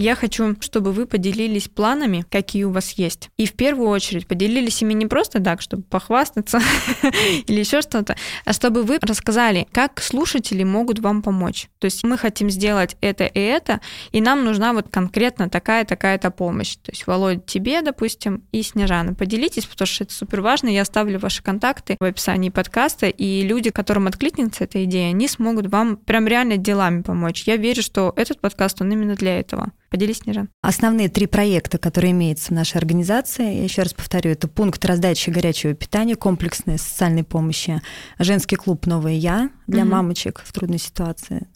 Я 0.01 0.15
хочу, 0.15 0.57
чтобы 0.61 0.93
вы 0.93 1.05
поделились 1.05 1.69
планами, 1.69 2.25
какие 2.31 2.65
у 2.65 2.71
вас 2.71 2.93
есть. 2.93 3.29
И 3.37 3.45
в 3.45 3.53
первую 3.53 3.91
очередь 3.91 4.27
поделились 4.27 4.81
ими 4.81 4.95
не 4.95 5.05
просто 5.05 5.43
так, 5.43 5.61
чтобы 5.61 5.83
похвастаться 5.83 6.59
или 7.47 7.61
еще 7.61 7.83
что-то, 7.83 8.17
а 8.47 8.55
чтобы 8.55 8.83
вы 8.83 8.99
рассказали, 9.03 9.69
как 9.73 10.01
слушатели 10.01 10.65
могут 10.65 11.01
вам 11.01 11.21
помочь. 11.21 11.69
То 11.81 11.85
есть 11.85 12.03
мы 12.03 12.17
хотим 12.17 12.49
сделать 12.49 12.97
это 13.03 13.27
и 13.27 13.39
это, 13.41 13.83
и 14.11 14.23
нам 14.23 14.43
нужна 14.43 14.73
вот 14.73 14.89
конкретно 14.89 15.51
такая-такая-то 15.51 16.31
помощь. 16.31 16.77
То 16.77 16.93
есть, 16.93 17.07
Володя, 17.07 17.43
тебе, 17.43 17.83
допустим, 17.83 18.45
и 18.53 18.63
Снежана. 18.63 19.13
Поделитесь, 19.13 19.67
потому 19.67 19.87
что 19.87 20.05
это 20.05 20.15
супер 20.15 20.41
важно. 20.41 20.69
Я 20.69 20.81
оставлю 20.81 21.19
ваши 21.19 21.43
контакты 21.43 21.99
в 22.01 22.05
описании 22.05 22.49
подкаста, 22.49 23.09
и 23.09 23.43
люди, 23.43 23.69
которым 23.69 24.07
откликнется 24.07 24.65
эта 24.65 24.83
идея, 24.85 25.11
они 25.11 25.29
смогут 25.29 25.67
вам 25.67 25.99
прям 25.99 26.27
реально 26.27 26.57
делами 26.57 27.03
помочь. 27.03 27.43
Я 27.45 27.59
верю, 27.59 27.83
что 27.83 28.15
этот 28.17 28.41
подкаст, 28.41 28.81
он 28.81 28.91
именно 28.91 29.15
для 29.15 29.39
этого. 29.39 29.73
Поделись, 29.91 30.19
Снежан. 30.19 30.49
Основные 30.63 31.09
три 31.09 31.27
проекта, 31.27 31.77
которые 31.77 32.13
имеются 32.13 32.53
в 32.53 32.55
нашей 32.55 32.77
организации, 32.77 33.57
я 33.57 33.65
еще 33.65 33.83
раз 33.83 33.93
повторю, 33.93 34.31
это 34.31 34.47
пункт 34.47 34.85
раздачи 34.85 35.31
горячего 35.31 35.75
питания, 35.75 36.15
комплексной 36.15 36.79
социальной 36.79 37.25
помощи, 37.25 37.83
женский 38.21 38.55
клуб 38.55 38.87
«Новое 38.87 39.15
Я» 39.15 39.51
для 39.67 39.83
Мгм. 39.83 39.91
мамочек 39.93 40.43
в 40.47 40.53
трудной 40.53 40.79
ситуации 40.79 41.49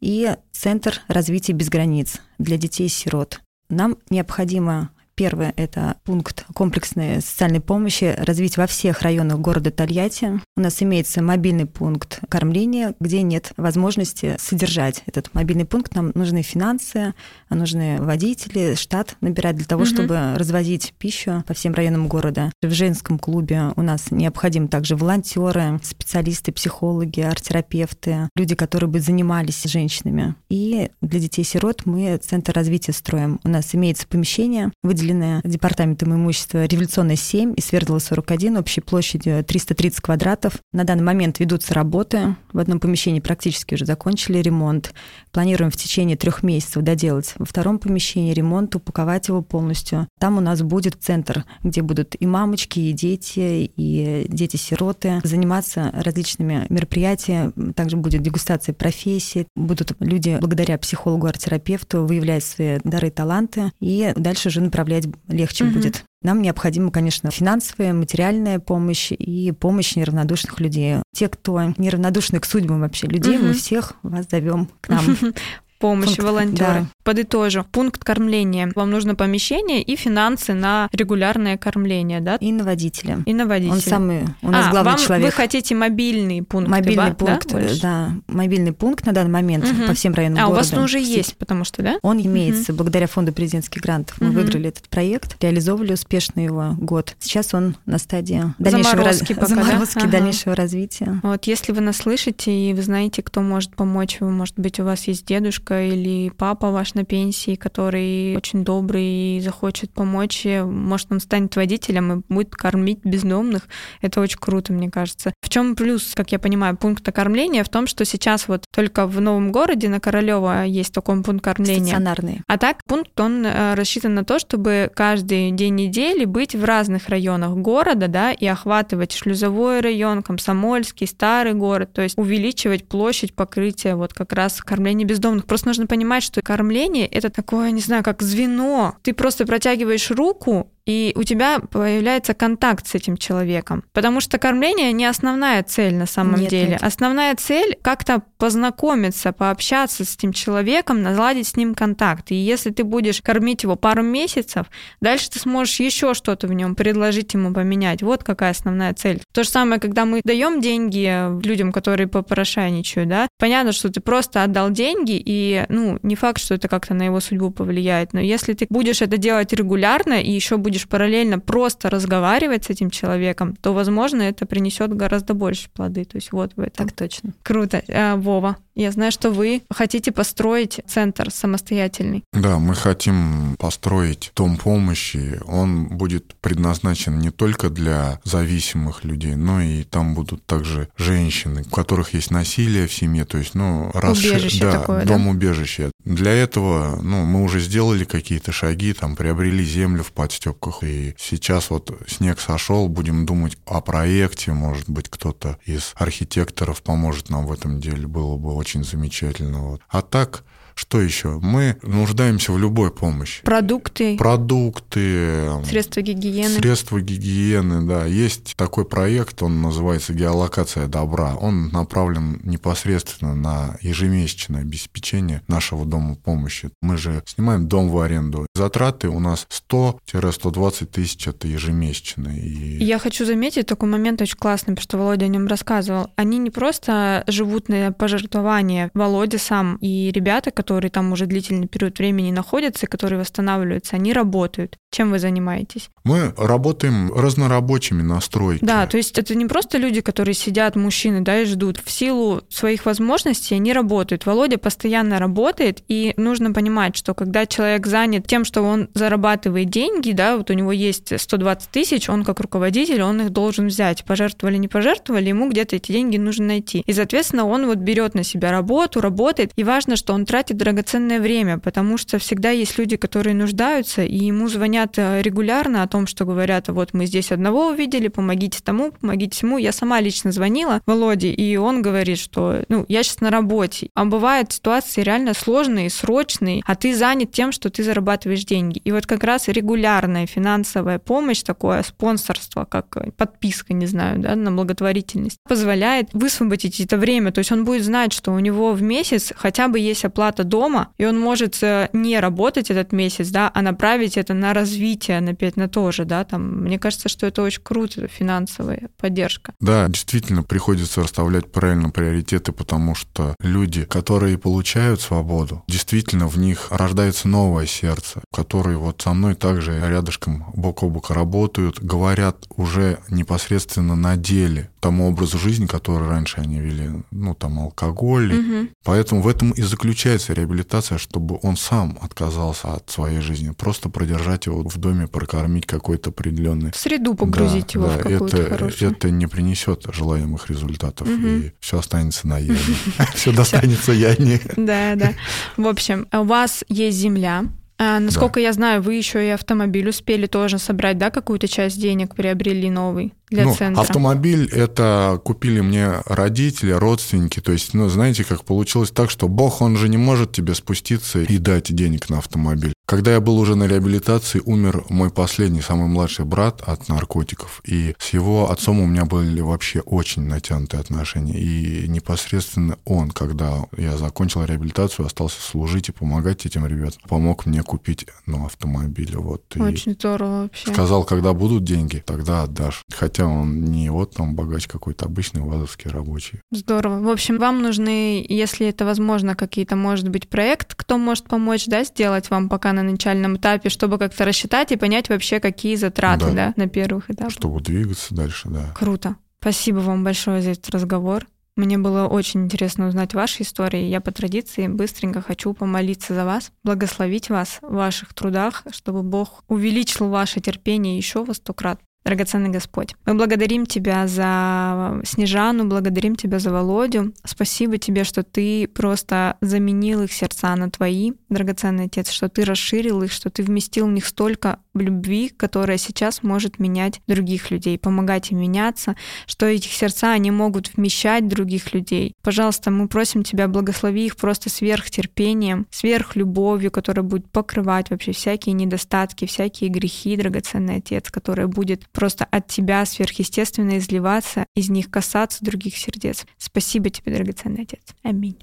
и 0.00 0.34
Центр 0.52 1.00
развития 1.06 1.52
без 1.52 1.68
границ 1.68 2.20
для 2.38 2.56
детей-сирот. 2.56 3.40
Нам 3.68 3.98
необходимо 4.08 4.90
Первое– 5.14 5.52
это 5.56 5.96
пункт 6.04 6.46
комплексной 6.54 7.20
социальной 7.20 7.60
помощи 7.60 8.14
развить 8.18 8.56
во 8.56 8.66
всех 8.66 9.02
районах 9.02 9.38
города 9.40 9.70
Тольятти. 9.70 10.40
У 10.56 10.60
нас 10.60 10.82
имеется 10.82 11.22
мобильный 11.22 11.66
пункт 11.66 12.20
кормления, 12.28 12.94
где 12.98 13.22
нет 13.22 13.52
возможности 13.56 14.36
содержать 14.38 15.02
этот 15.06 15.32
мобильный 15.34 15.66
пункт. 15.66 15.94
Нам 15.94 16.12
нужны 16.14 16.42
финансы, 16.42 17.14
нужны 17.50 17.98
водители, 18.00 18.74
штат 18.74 19.16
набирать 19.20 19.56
для 19.56 19.66
того, 19.66 19.82
Мгм. 19.82 19.90
чтобы 19.92 20.34
развозить 20.36 20.94
пищу 20.98 21.44
по 21.46 21.54
всем 21.54 21.74
районам 21.74 22.08
города. 22.08 22.50
В 22.62 22.70
женском 22.72 23.18
клубе 23.18 23.72
у 23.76 23.82
нас 23.82 24.10
необходимы 24.10 24.68
также 24.68 24.96
волонтеры, 24.96 25.78
специалисты, 25.82 26.52
психологи, 26.52 27.20
арт-терапевты, 27.20 28.28
люди, 28.34 28.54
которые 28.54 28.88
бы 28.88 29.00
занимались 29.00 29.62
женщинами. 29.64 30.34
И 30.48 30.90
для 31.00 31.20
детей-сирот 31.20 31.84
мы 31.84 32.16
Центр 32.16 32.52
развития 32.52 32.92
строим. 32.92 33.40
У 33.44 33.48
нас 33.48 33.74
имеется 33.74 34.06
помещение, 34.06 34.72
выделенное 35.02 35.40
департаментом 35.42 36.14
имущества 36.14 36.64
Революционная 36.64 37.16
7 37.16 37.54
и 37.56 37.60
Свердлова 37.60 37.98
41, 37.98 38.56
общей 38.58 38.80
площадью 38.80 39.44
330 39.44 40.00
квадратов. 40.00 40.54
На 40.72 40.84
данный 40.84 41.02
момент 41.02 41.40
ведутся 41.40 41.74
работы. 41.74 42.36
В 42.52 42.58
одном 42.58 42.78
помещении 42.78 43.18
практически 43.20 43.74
уже 43.74 43.84
закончили 43.84 44.38
ремонт. 44.38 44.94
Планируем 45.32 45.70
в 45.70 45.76
течение 45.76 46.16
трех 46.16 46.44
месяцев 46.44 46.82
доделать 46.82 47.34
во 47.36 47.44
втором 47.44 47.78
помещении 47.78 48.32
ремонт, 48.32 48.76
упаковать 48.76 49.28
его 49.28 49.42
полностью. 49.42 50.06
Там 50.20 50.38
у 50.38 50.40
нас 50.40 50.62
будет 50.62 50.96
центр, 51.00 51.44
где 51.64 51.82
будут 51.82 52.14
и 52.18 52.26
мамочки, 52.26 52.78
и 52.78 52.92
дети, 52.92 53.72
и 53.76 54.26
дети-сироты 54.28 55.20
заниматься 55.24 55.90
различными 55.92 56.66
мероприятиями. 56.68 57.72
Также 57.72 57.96
будет 57.96 58.22
дегустация 58.22 58.72
профессий. 58.72 59.48
Будут 59.56 59.92
люди 59.98 60.38
благодаря 60.40 60.78
психологу, 60.78 61.26
арт-терапевту 61.26 62.04
выявлять 62.04 62.44
свои 62.44 62.78
дары 62.84 63.08
и 63.08 63.10
таланты. 63.10 63.72
И 63.80 64.12
дальше 64.14 64.48
уже 64.48 64.60
направлять 64.60 64.91
легче 65.28 65.64
Мгм. 65.64 65.74
будет. 65.74 66.04
Нам 66.22 66.40
необходима, 66.42 66.90
конечно, 66.90 67.30
финансовая, 67.30 67.92
материальная 67.92 68.58
помощь 68.60 69.10
и 69.12 69.50
помощь 69.52 69.96
неравнодушных 69.96 70.60
людей. 70.60 70.96
Те, 71.14 71.28
кто 71.28 71.60
неравнодушны 71.78 72.38
к 72.40 72.44
судьбам 72.46 72.80
вообще 72.80 73.06
людей, 73.06 73.38
Мгм. 73.38 73.48
мы 73.48 73.54
всех 73.54 73.94
вас 74.02 74.26
зовем 74.30 74.68
к 74.80 74.88
нам. 74.88 75.04
помощи, 75.82 76.16
Пункт, 76.16 76.22
волонтеры. 76.22 76.72
да. 76.80 76.86
Подытожу. 77.02 77.64
Пункт 77.72 78.04
кормления. 78.04 78.70
Вам 78.76 78.90
нужно 78.90 79.14
помещение 79.16 79.82
и 79.82 79.96
финансы 79.96 80.54
на 80.54 80.88
регулярное 80.92 81.58
кормление, 81.58 82.20
да? 82.20 82.36
И 82.36 82.52
на 82.52 82.62
водителя. 82.64 83.18
И 83.26 83.34
на 83.34 83.46
водителя. 83.46 83.74
Он 83.74 83.80
самый 83.80 84.20
у 84.42 84.50
нас 84.50 84.68
а, 84.68 84.70
главный 84.70 84.92
вам, 84.92 85.00
человек. 85.00 85.26
Вы 85.26 85.32
хотите 85.32 85.74
мобильный 85.74 86.42
пункт? 86.42 86.68
Мобильный 86.70 87.10
да, 87.10 87.14
пункт, 87.14 87.48
да, 87.52 87.60
да, 87.82 88.10
мобильный 88.28 88.72
пункт 88.72 89.04
на 89.06 89.12
данный 89.12 89.30
момент 89.32 89.64
Мгм. 89.70 89.88
по 89.88 89.94
всем 89.94 90.14
районам 90.14 90.38
А, 90.38 90.46
у 90.46 90.50
города. 90.50 90.62
вас 90.68 90.72
он 90.78 90.84
уже 90.84 91.00
сети. 91.00 91.16
есть, 91.18 91.36
потому 91.36 91.64
что, 91.64 91.82
да? 91.82 91.98
Он 92.02 92.20
имеется 92.20 92.72
благодаря 92.72 93.08
фонду 93.08 93.32
президентских 93.32 93.82
грантов. 93.82 94.20
Мы 94.20 94.28
Мгм. 94.28 94.36
выиграли 94.36 94.68
этот 94.68 94.88
проект, 94.88 95.42
реализовывали 95.42 95.92
успешно 95.94 96.40
его 96.40 96.74
год. 96.78 97.16
Сейчас 97.18 97.52
он 97.54 97.76
на 97.86 97.98
стадии 97.98 98.44
дальнейшего, 98.60 99.02
раз- 99.04 99.18
пока, 99.18 99.34
да? 99.40 99.46
заморозки 99.46 99.98
Ага. 99.98 100.08
дальнейшего 100.08 100.54
развития. 100.54 101.20
Вот 101.24 101.44
если 101.48 101.72
вы 101.72 101.80
нас 101.80 101.96
слышите 101.96 102.52
и 102.52 102.72
вы 102.72 102.82
знаете, 102.82 103.22
кто 103.22 103.40
может 103.40 103.74
помочь, 103.74 104.18
может 104.20 104.54
быть, 104.58 104.78
у 104.78 104.84
вас 104.84 105.08
есть 105.08 105.26
дедушка 105.26 105.71
или 105.80 106.30
папа 106.30 106.70
ваш 106.70 106.94
на 106.94 107.04
пенсии, 107.04 107.54
который 107.54 108.36
очень 108.36 108.64
добрый 108.64 109.36
и 109.36 109.40
захочет 109.40 109.90
помочь, 109.90 110.44
и, 110.44 110.60
может, 110.60 111.12
он 111.12 111.20
станет 111.20 111.56
водителем 111.56 112.12
и 112.12 112.22
будет 112.28 112.54
кормить 112.54 113.00
бездомных. 113.04 113.68
Это 114.00 114.20
очень 114.20 114.38
круто, 114.38 114.72
мне 114.72 114.90
кажется. 114.90 115.32
В 115.42 115.48
чем 115.48 115.76
плюс, 115.76 116.12
как 116.14 116.32
я 116.32 116.38
понимаю, 116.38 116.76
пункта 116.76 117.12
кормления? 117.12 117.64
В 117.64 117.68
том, 117.68 117.86
что 117.86 118.04
сейчас 118.04 118.48
вот 118.48 118.64
только 118.74 119.06
в 119.06 119.20
новом 119.20 119.52
городе 119.52 119.88
на 119.88 120.00
Королева 120.00 120.64
есть 120.64 120.92
такой 120.92 121.22
пункт 121.22 121.44
кормления. 121.44 121.86
Стационарные. 121.86 122.42
А 122.48 122.58
так 122.58 122.78
пункт, 122.86 123.18
он 123.20 123.44
э, 123.46 123.74
рассчитан 123.74 124.14
на 124.14 124.24
то, 124.24 124.38
чтобы 124.38 124.90
каждый 124.94 125.50
день 125.52 125.74
недели 125.74 126.24
быть 126.24 126.54
в 126.54 126.64
разных 126.64 127.08
районах 127.08 127.56
города, 127.56 128.08
да, 128.08 128.32
и 128.32 128.46
охватывать 128.46 129.12
шлюзовой 129.12 129.80
район, 129.80 130.22
Комсомольский, 130.22 131.06
старый 131.06 131.54
город, 131.54 131.92
то 131.92 132.02
есть 132.02 132.18
увеличивать 132.18 132.86
площадь 132.86 133.34
покрытия 133.34 133.94
вот 133.94 134.12
как 134.14 134.32
раз 134.32 134.60
кормления 134.60 135.06
бездомных. 135.06 135.46
Просто 135.46 135.61
нужно 135.64 135.86
понимать, 135.86 136.22
что 136.22 136.42
кормление— 136.42 137.06
это 137.08 137.30
такое, 137.30 137.70
не 137.70 137.80
знаю, 137.80 138.02
как 138.02 138.22
звено. 138.22 138.96
Ты 139.02 139.12
просто 139.12 139.46
протягиваешь 139.46 140.10
руку, 140.10 140.71
и 140.84 141.12
у 141.14 141.22
тебя 141.22 141.60
появляется 141.60 142.34
контакт 142.34 142.86
с 142.86 142.94
этим 142.94 143.16
человеком. 143.16 143.84
Потому 143.92 144.20
что 144.20 144.38
кормление 144.38 144.92
не 144.92 145.04
основная 145.06 145.62
цель 145.62 145.94
на 145.94 146.06
самом 146.06 146.40
Нет, 146.40 146.50
деле. 146.50 146.70
нет. 146.72 146.82
Основная 146.82 147.34
цель 147.36 147.76
как-то 147.80 148.22
познакомиться, 148.38 149.32
пообщаться 149.32 150.04
с 150.04 150.16
этим 150.16 150.32
человеком, 150.32 151.02
наладить 151.02 151.46
с 151.46 151.56
ним 151.56 151.74
контакт. 151.74 152.32
И 152.32 152.34
если 152.34 152.70
ты 152.70 152.82
будешь 152.84 153.22
кормить 153.22 153.62
его 153.62 153.76
пару 153.76 154.02
месяцев, 154.02 154.66
дальше 155.00 155.30
ты 155.30 155.38
сможешь 155.38 155.78
еще 155.78 156.14
что-то 156.14 156.48
в 156.48 156.52
нем 156.52 156.74
предложить 156.74 157.34
ему 157.34 157.54
поменять. 157.54 158.02
Вот 158.02 158.24
какая 158.24 158.50
основная 158.50 158.92
цель. 158.94 159.22
То 159.32 159.44
же 159.44 159.48
самое, 159.48 159.80
когда 159.80 160.04
мы 160.04 160.20
даем 160.24 160.60
деньги 160.60 161.40
людям, 161.46 161.70
которые 161.70 162.08
попрошайничают, 162.08 163.08
да, 163.08 163.28
понятно, 163.38 163.72
что 163.72 163.88
ты 163.90 164.00
просто 164.00 164.42
отдал 164.42 164.70
деньги, 164.70 165.22
и, 165.24 165.64
ну, 165.68 165.98
не 166.02 166.16
факт, 166.16 166.40
что 166.40 166.54
это 166.54 166.68
как-то 166.68 166.94
на 166.94 167.04
его 167.04 167.20
судьбу 167.20 167.50
повлияет, 167.50 168.12
но 168.12 168.20
если 168.20 168.52
ты 168.54 168.66
будешь 168.68 169.02
это 169.02 169.16
делать 169.16 169.52
регулярно 169.52 170.14
и 170.14 170.30
еще 170.30 170.56
будешь 170.56 170.71
параллельно 170.88 171.38
просто 171.38 171.90
разговаривать 171.90 172.64
с 172.64 172.70
этим 172.70 172.90
человеком, 172.90 173.56
то, 173.56 173.72
возможно, 173.72 174.22
это 174.22 174.46
принесет 174.46 174.94
гораздо 174.94 175.34
больше 175.34 175.68
плоды. 175.70 176.04
То 176.04 176.16
есть 176.16 176.32
вот 176.32 176.52
в 176.56 176.60
этом. 176.60 176.86
Так 176.86 176.96
точно. 176.96 177.32
Круто. 177.42 177.82
А, 177.88 178.16
Вова, 178.16 178.56
я 178.74 178.90
знаю, 178.90 179.12
что 179.12 179.30
вы 179.30 179.62
хотите 179.70 180.12
построить 180.12 180.80
центр 180.86 181.30
самостоятельный. 181.30 182.24
Да, 182.32 182.58
мы 182.58 182.74
хотим 182.74 183.56
построить 183.58 184.32
дом 184.34 184.56
помощи. 184.56 185.40
Он 185.46 185.88
будет 185.88 186.34
предназначен 186.36 187.18
не 187.18 187.30
только 187.30 187.68
для 187.68 188.20
зависимых 188.24 189.04
людей, 189.04 189.34
но 189.34 189.60
и 189.60 189.84
там 189.84 190.14
будут 190.14 190.44
также 190.46 190.88
женщины, 190.96 191.64
у 191.66 191.74
которых 191.74 192.14
есть 192.14 192.30
насилие 192.30 192.86
в 192.86 192.94
семье, 192.94 193.24
то 193.24 193.38
есть, 193.38 193.54
ну, 193.54 193.90
Убежище 193.92 194.64
да, 194.64 194.72
такое, 194.72 195.04
да? 195.04 195.12
дом 195.12 195.28
убежище. 195.28 195.90
Для 196.04 196.32
этого, 196.32 197.00
ну, 197.02 197.24
мы 197.24 197.42
уже 197.42 197.60
сделали 197.60 198.04
какие-то 198.04 198.52
шаги, 198.52 198.92
там, 198.92 199.16
приобрели 199.16 199.64
землю 199.64 200.02
в 200.02 200.12
подстепках, 200.12 200.82
и 200.82 201.14
сейчас 201.18 201.70
вот 201.70 201.96
снег 202.08 202.40
сошел, 202.40 202.88
будем 202.88 203.26
думать 203.26 203.56
о 203.66 203.80
проекте, 203.80 204.52
может 204.52 204.88
быть, 204.88 205.08
кто-то 205.08 205.58
из 205.64 205.92
архитекторов 205.94 206.82
поможет 206.82 207.30
нам 207.30 207.46
в 207.46 207.52
этом 207.52 207.80
деле, 207.80 208.06
было 208.06 208.36
бы 208.36 208.61
очень 208.62 208.84
замечательно. 208.84 209.60
Вот. 209.62 209.80
А 209.88 210.02
так, 210.02 210.44
что 210.74 211.00
еще? 211.00 211.38
Мы 211.40 211.76
нуждаемся 211.82 212.52
в 212.52 212.58
любой 212.58 212.90
помощи. 212.90 213.42
Продукты, 213.44 214.16
Продукты, 214.16 215.50
средства 215.68 216.00
гигиены. 216.00 216.54
Средства 216.54 217.00
гигиены, 217.00 217.86
да. 217.86 218.06
Есть 218.06 218.54
такой 218.56 218.84
проект, 218.84 219.42
он 219.42 219.62
называется 219.62 220.14
«Геолокация 220.14 220.86
добра». 220.86 221.34
Он 221.36 221.68
направлен 221.68 222.40
непосредственно 222.44 223.34
на 223.34 223.76
ежемесячное 223.80 224.62
обеспечение 224.62 225.42
нашего 225.48 225.84
дома 225.84 226.14
помощи. 226.14 226.70
Мы 226.80 226.96
же 226.96 227.22
снимаем 227.26 227.68
дом 227.68 227.88
в 227.88 227.98
аренду. 228.00 228.46
Затраты 228.54 229.08
у 229.08 229.18
нас 229.18 229.46
100-120 229.70 230.86
тысяч, 230.86 231.26
это 231.26 231.48
ежемесячно. 231.48 232.28
И... 232.28 232.82
Я 232.82 232.98
хочу 232.98 233.24
заметить 233.24 233.66
такой 233.66 233.88
момент 233.88 234.22
очень 234.22 234.38
классный, 234.38 234.74
потому 234.74 234.82
что 234.82 234.98
Володя 234.98 235.26
о 235.26 235.28
нем 235.28 235.46
рассказывал. 235.46 236.10
Они 236.16 236.38
не 236.38 236.50
просто 236.50 237.24
живут 237.26 237.68
на 237.68 237.92
пожертвования. 237.92 238.90
Володя 238.94 239.38
сам 239.38 239.76
и 239.80 240.10
ребята, 240.12 240.50
которые 240.62 240.92
там 240.92 241.10
уже 241.10 241.26
длительный 241.26 241.66
период 241.66 241.98
времени 241.98 242.30
находятся 242.30 242.86
которые 242.86 243.18
восстанавливаются, 243.18 243.96
они 243.96 244.12
работают. 244.12 244.76
Чем 244.92 245.10
вы 245.10 245.18
занимаетесь? 245.18 245.88
Мы 246.04 246.32
работаем 246.36 247.12
разнорабочими 247.12 248.02
на 248.02 248.20
стройке. 248.20 248.64
Да, 248.64 248.86
то 248.86 248.96
есть 248.96 249.18
это 249.18 249.34
не 249.34 249.46
просто 249.46 249.78
люди, 249.78 250.02
которые 250.02 250.34
сидят, 250.34 250.76
мужчины, 250.76 251.22
да, 251.22 251.40
и 251.40 251.46
ждут. 251.46 251.78
В 251.82 251.90
силу 251.90 252.42
своих 252.48 252.84
возможностей 252.84 253.54
они 253.54 253.72
работают. 253.72 254.26
Володя 254.26 254.58
постоянно 254.58 255.18
работает, 255.18 255.82
и 255.88 256.12
нужно 256.16 256.52
понимать, 256.52 256.96
что 256.96 257.14
когда 257.14 257.46
человек 257.46 257.86
занят 257.86 258.26
тем, 258.26 258.44
что 258.44 258.62
он 258.62 258.90
зарабатывает 258.94 259.70
деньги, 259.70 260.12
да, 260.12 260.36
вот 260.36 260.50
у 260.50 260.52
него 260.52 260.70
есть 260.70 261.18
120 261.18 261.70
тысяч, 261.70 262.08
он 262.08 262.24
как 262.24 262.40
руководитель, 262.40 263.02
он 263.02 263.22
их 263.22 263.30
должен 263.30 263.68
взять. 263.68 264.04
Пожертвовали, 264.04 264.58
не 264.58 264.68
пожертвовали, 264.68 265.28
ему 265.28 265.48
где-то 265.48 265.76
эти 265.76 265.90
деньги 265.92 266.18
нужно 266.18 266.46
найти. 266.46 266.82
И, 266.84 266.92
соответственно, 266.92 267.46
он 267.46 267.66
вот 267.66 267.78
берет 267.78 268.14
на 268.14 268.22
себя 268.22 268.50
работу, 268.50 269.00
работает, 269.00 269.50
и 269.56 269.64
важно, 269.64 269.96
что 269.96 270.12
он 270.12 270.26
тратит 270.26 270.51
драгоценное 270.56 271.20
время, 271.20 271.58
потому 271.58 271.98
что 271.98 272.18
всегда 272.18 272.50
есть 272.50 272.78
люди, 272.78 272.96
которые 272.96 273.34
нуждаются, 273.34 274.02
и 274.02 274.16
ему 274.16 274.48
звонят 274.48 274.98
э, 274.98 275.22
регулярно 275.22 275.82
о 275.82 275.88
том, 275.88 276.06
что 276.06 276.24
говорят, 276.24 276.68
вот 276.68 276.94
мы 276.94 277.06
здесь 277.06 277.32
одного 277.32 277.68
увидели, 277.68 278.08
помогите 278.08 278.60
тому, 278.62 278.92
помогите 278.92 279.46
ему. 279.46 279.58
Я 279.58 279.72
сама 279.72 280.00
лично 280.00 280.32
звонила 280.32 280.80
Володе, 280.86 281.30
и 281.30 281.56
он 281.56 281.82
говорит, 281.82 282.18
что 282.18 282.64
ну, 282.68 282.84
я 282.88 283.02
сейчас 283.02 283.20
на 283.20 283.30
работе. 283.30 283.90
А 283.94 284.04
бывают 284.04 284.52
ситуации 284.52 285.02
реально 285.02 285.34
сложные, 285.34 285.90
срочные, 285.90 286.62
а 286.66 286.74
ты 286.74 286.94
занят 286.94 287.32
тем, 287.32 287.52
что 287.52 287.70
ты 287.70 287.82
зарабатываешь 287.82 288.44
деньги. 288.44 288.78
И 288.84 288.92
вот 288.92 289.06
как 289.06 289.24
раз 289.24 289.48
регулярная 289.48 290.26
финансовая 290.26 290.98
помощь, 290.98 291.42
такое 291.42 291.82
спонсорство, 291.82 292.64
как 292.64 292.96
э, 292.96 293.10
подписка, 293.12 293.72
не 293.72 293.86
знаю, 293.86 294.18
да, 294.18 294.36
на 294.36 294.52
благотворительность, 294.52 295.38
позволяет 295.48 296.08
высвободить 296.12 296.80
это 296.80 296.96
время. 296.96 297.32
То 297.32 297.38
есть 297.38 297.52
он 297.52 297.64
будет 297.64 297.84
знать, 297.84 298.12
что 298.12 298.32
у 298.32 298.38
него 298.38 298.72
в 298.72 298.82
месяц 298.82 299.32
хотя 299.34 299.68
бы 299.68 299.78
есть 299.78 300.04
оплата 300.04 300.41
дома, 300.44 300.88
и 300.98 301.04
он 301.04 301.18
может 301.18 301.62
э, 301.62 301.88
не 301.92 302.18
работать 302.20 302.70
этот 302.70 302.92
месяц, 302.92 303.28
да, 303.30 303.50
а 303.52 303.62
направить 303.62 304.16
это 304.16 304.34
на 304.34 304.54
развитие, 304.54 305.18
опять 305.18 305.56
на 305.56 305.68
то 305.68 305.90
же, 305.92 306.04
да, 306.04 306.24
там, 306.24 306.62
мне 306.64 306.78
кажется, 306.78 307.08
что 307.08 307.26
это 307.26 307.42
очень 307.42 307.62
круто, 307.62 308.08
финансовая 308.08 308.88
поддержка. 308.98 309.54
Да, 309.60 309.88
действительно, 309.88 310.42
приходится 310.42 311.02
расставлять 311.02 311.50
правильно 311.50 311.90
приоритеты, 311.90 312.52
потому 312.52 312.94
что 312.94 313.34
люди, 313.40 313.84
которые 313.84 314.38
получают 314.38 315.00
свободу, 315.00 315.62
действительно 315.68 316.28
в 316.28 316.38
них 316.38 316.68
рождается 316.70 317.28
новое 317.28 317.66
сердце, 317.66 318.22
которые 318.32 318.76
вот 318.76 319.02
со 319.02 319.12
мной 319.12 319.34
также 319.34 319.78
рядышком 319.78 320.46
бок 320.54 320.82
о 320.82 320.88
бок 320.88 321.10
работают, 321.10 321.82
говорят 321.82 322.46
уже 322.56 322.98
непосредственно 323.08 323.96
на 323.96 324.16
деле 324.16 324.70
тому 324.80 325.08
образу 325.08 325.38
жизни, 325.38 325.66
который 325.66 326.08
раньше 326.08 326.40
они 326.40 326.58
вели, 326.58 326.90
ну, 327.12 327.34
там, 327.34 327.60
алкоголь. 327.60 328.34
Мгм. 328.34 328.70
Поэтому 328.84 329.22
в 329.22 329.28
этом 329.28 329.52
и 329.52 329.62
заключается 329.62 330.31
реабилитация, 330.34 330.98
чтобы 330.98 331.38
он 331.42 331.56
сам 331.56 331.98
отказался 332.00 332.74
от 332.74 332.90
своей 332.90 333.20
жизни. 333.20 333.50
Просто 333.50 333.88
продержать 333.88 334.46
его 334.46 334.62
в 334.68 334.76
доме, 334.78 335.06
прокормить 335.08 335.66
какой-то 335.66 336.10
определенный 336.10 336.72
В 336.72 336.76
среду 336.76 337.14
погрузить 337.14 337.72
да, 337.74 337.80
его 337.80 337.86
да, 337.86 337.92
в 337.94 337.98
какую-то 337.98 338.36
это, 338.36 338.50
хорошую. 338.50 338.90
это 338.92 339.10
не 339.10 339.26
принесет 339.26 339.84
желаемых 339.92 340.48
результатов, 340.50 341.08
Мгм. 341.08 341.40
и 341.40 341.52
все 341.60 341.78
останется 341.78 342.26
на 342.28 342.38
Яне. 342.38 342.58
Все 343.14 343.32
достанется 343.32 343.92
Яне. 343.92 344.40
Да, 344.56 344.94
да. 344.96 345.12
В 345.56 345.66
общем, 345.66 346.06
у 346.12 346.24
вас 346.24 346.64
есть 346.68 346.98
земля. 346.98 347.44
А, 347.78 347.98
насколько 347.98 348.38
я 348.38 348.52
знаю, 348.52 348.80
вы 348.82 348.94
еще 348.94 349.26
и 349.26 349.30
автомобиль 349.30 349.88
успели 349.88 350.26
тоже 350.26 350.58
собрать, 350.58 350.98
да, 350.98 351.10
какую-то 351.10 351.48
часть 351.48 351.80
денег 351.80 352.14
приобрели 352.14 352.70
новый 352.70 353.12
для 353.32 353.44
Ну, 353.44 353.54
центра. 353.54 353.80
автомобиль 353.80 354.48
это 354.50 355.20
купили 355.24 355.60
мне 355.60 356.02
родители, 356.06 356.70
родственники. 356.72 357.40
То 357.40 357.52
есть, 357.52 357.74
ну, 357.74 357.88
знаете, 357.88 358.24
как 358.24 358.44
получилось 358.44 358.90
так, 358.90 359.10
что 359.10 359.28
Бог, 359.28 359.60
он 359.60 359.76
же 359.76 359.88
не 359.88 359.96
может 359.96 360.32
тебе 360.32 360.54
спуститься 360.54 361.20
и 361.22 361.38
дать 361.38 361.74
денег 361.74 362.08
на 362.08 362.18
автомобиль. 362.18 362.72
Когда 362.84 363.12
я 363.12 363.20
был 363.20 363.38
уже 363.38 363.54
на 363.54 363.66
реабилитации, 363.66 364.42
умер 364.44 364.84
мой 364.90 365.10
последний, 365.10 365.62
самый 365.62 365.86
младший 365.86 366.24
брат 366.26 366.62
от 366.66 366.88
наркотиков. 366.88 367.62
И 367.64 367.94
с 367.98 368.10
его 368.12 368.50
отцом 368.50 368.80
у 368.80 368.86
меня 368.86 369.06
были 369.06 369.40
вообще 369.40 369.80
очень 369.80 370.22
натянутые 370.22 370.80
отношения. 370.80 371.38
И 371.38 371.88
непосредственно 371.88 372.76
он, 372.84 373.10
когда 373.10 373.64
я 373.78 373.96
закончил 373.96 374.44
реабилитацию, 374.44 375.06
остался 375.06 375.40
служить 375.40 375.88
и 375.88 375.92
помогать 375.92 376.44
этим 376.44 376.66
ребятам, 376.66 377.00
помог 377.08 377.46
мне 377.46 377.62
купить 377.62 378.06
ну, 378.26 378.44
автомобиль. 378.44 379.16
Вот. 379.16 379.42
Очень 379.56 379.92
здорово 379.92 380.42
вообще. 380.42 380.72
Сказал, 380.72 381.04
когда 381.04 381.32
будут 381.32 381.64
деньги, 381.64 382.02
тогда 382.04 382.42
отдашь. 382.42 382.82
Хотя 382.92 383.21
он 383.26 383.64
не 383.64 383.90
вот 383.90 384.14
там 384.14 384.34
богач 384.34 384.66
какой-то 384.66 385.06
обычный 385.06 385.42
вазовский 385.42 385.90
рабочий. 385.90 386.40
Здорово. 386.50 387.00
В 387.00 387.08
общем, 387.08 387.38
вам 387.38 387.62
нужны, 387.62 388.24
если 388.28 388.66
это 388.66 388.84
возможно, 388.84 389.34
какие-то, 389.34 389.76
может 389.76 390.08
быть, 390.08 390.28
проект, 390.28 390.74
кто 390.74 390.98
может 390.98 391.24
помочь, 391.24 391.66
да, 391.66 391.84
сделать 391.84 392.30
вам 392.30 392.48
пока 392.48 392.72
на 392.72 392.82
начальном 392.82 393.36
этапе, 393.36 393.68
чтобы 393.68 393.98
как-то 393.98 394.24
рассчитать 394.24 394.72
и 394.72 394.76
понять 394.76 395.08
вообще, 395.08 395.40
какие 395.40 395.76
затраты, 395.76 396.26
да, 396.26 396.32
да 396.32 396.54
на 396.56 396.68
первых 396.68 397.10
этапах. 397.10 397.32
Чтобы 397.32 397.60
двигаться 397.60 398.14
дальше, 398.14 398.48
да. 398.48 398.72
Круто. 398.74 399.16
Спасибо 399.40 399.78
вам 399.78 400.04
большое 400.04 400.40
за 400.40 400.50
этот 400.50 400.70
разговор. 400.70 401.26
Мне 401.54 401.76
было 401.76 402.06
очень 402.06 402.44
интересно 402.44 402.88
узнать 402.88 403.12
ваши 403.12 403.42
истории. 403.42 403.84
Я 403.88 404.00
по 404.00 404.10
традиции 404.10 404.68
быстренько 404.68 405.20
хочу 405.20 405.52
помолиться 405.52 406.14
за 406.14 406.24
вас, 406.24 406.50
благословить 406.64 407.28
вас 407.28 407.58
в 407.60 407.74
ваших 407.74 408.14
трудах, 408.14 408.62
чтобы 408.70 409.02
Бог 409.02 409.44
увеличил 409.48 410.08
ваше 410.08 410.40
терпение 410.40 410.96
еще 410.96 411.24
во 411.24 411.34
сто 411.34 411.52
крат. 411.52 411.78
Драгоценный 412.04 412.50
Господь, 412.50 412.96
мы 413.06 413.14
благодарим 413.14 413.64
Тебя 413.64 414.08
за 414.08 415.00
Снежану, 415.04 415.66
благодарим 415.66 416.16
Тебя 416.16 416.40
за 416.40 416.50
Володю. 416.50 417.14
Спасибо 417.24 417.78
Тебе, 417.78 418.02
что 418.02 418.24
Ты 418.24 418.66
просто 418.66 419.36
заменил 419.40 420.02
их 420.02 420.12
сердца 420.12 420.56
на 420.56 420.70
Твои, 420.70 421.12
драгоценный 421.28 421.84
Отец, 421.84 422.10
что 422.10 422.28
Ты 422.28 422.44
расширил 422.44 423.02
их, 423.02 423.12
что 423.12 423.30
Ты 423.30 423.44
вместил 423.44 423.86
в 423.86 423.92
них 423.92 424.06
столько 424.06 424.58
любви, 424.74 425.28
которая 425.28 425.78
сейчас 425.78 426.22
может 426.22 426.58
менять 426.58 427.00
других 427.06 427.50
людей, 427.50 427.78
помогать 427.78 428.30
им 428.30 428.38
меняться, 428.38 428.96
что 429.26 429.46
этих 429.46 429.72
сердца 429.72 430.12
они 430.12 430.30
могут 430.30 430.74
вмещать 430.74 431.28
других 431.28 431.74
людей. 431.74 432.14
Пожалуйста, 432.22 432.70
мы 432.70 432.88
просим 432.88 433.22
Тебя, 433.22 433.48
благослови 433.48 434.06
их 434.06 434.16
просто 434.16 434.50
сверхтерпением, 434.50 435.66
сверхлюбовью, 435.70 436.70
которая 436.70 437.04
будет 437.04 437.30
покрывать 437.30 437.90
вообще 437.90 438.12
всякие 438.12 438.54
недостатки, 438.54 439.26
всякие 439.26 439.70
грехи, 439.70 440.16
драгоценный 440.16 440.76
Отец, 440.76 441.10
которая 441.10 441.46
будет 441.46 441.88
просто 441.90 442.24
от 442.24 442.48
Тебя 442.48 442.84
сверхъестественно 442.86 443.78
изливаться, 443.78 444.46
из 444.54 444.70
них 444.70 444.90
касаться 444.90 445.44
других 445.44 445.76
сердец. 445.76 446.24
Спасибо 446.38 446.90
Тебе, 446.90 447.14
драгоценный 447.14 447.62
Отец. 447.62 447.82
Аминь. 448.02 448.36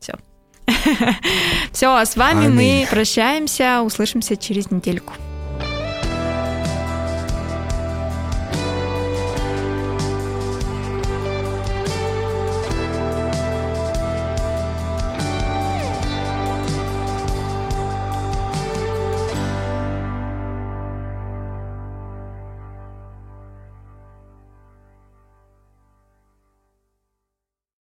Все. 0.00 0.14
Все, 1.72 1.94
а 1.94 2.04
с 2.04 2.16
вами 2.16 2.46
Аминь. 2.46 2.82
мы 2.82 2.86
прощаемся, 2.90 3.82
услышимся 3.82 4.36
через 4.36 4.70
недельку. 4.70 5.14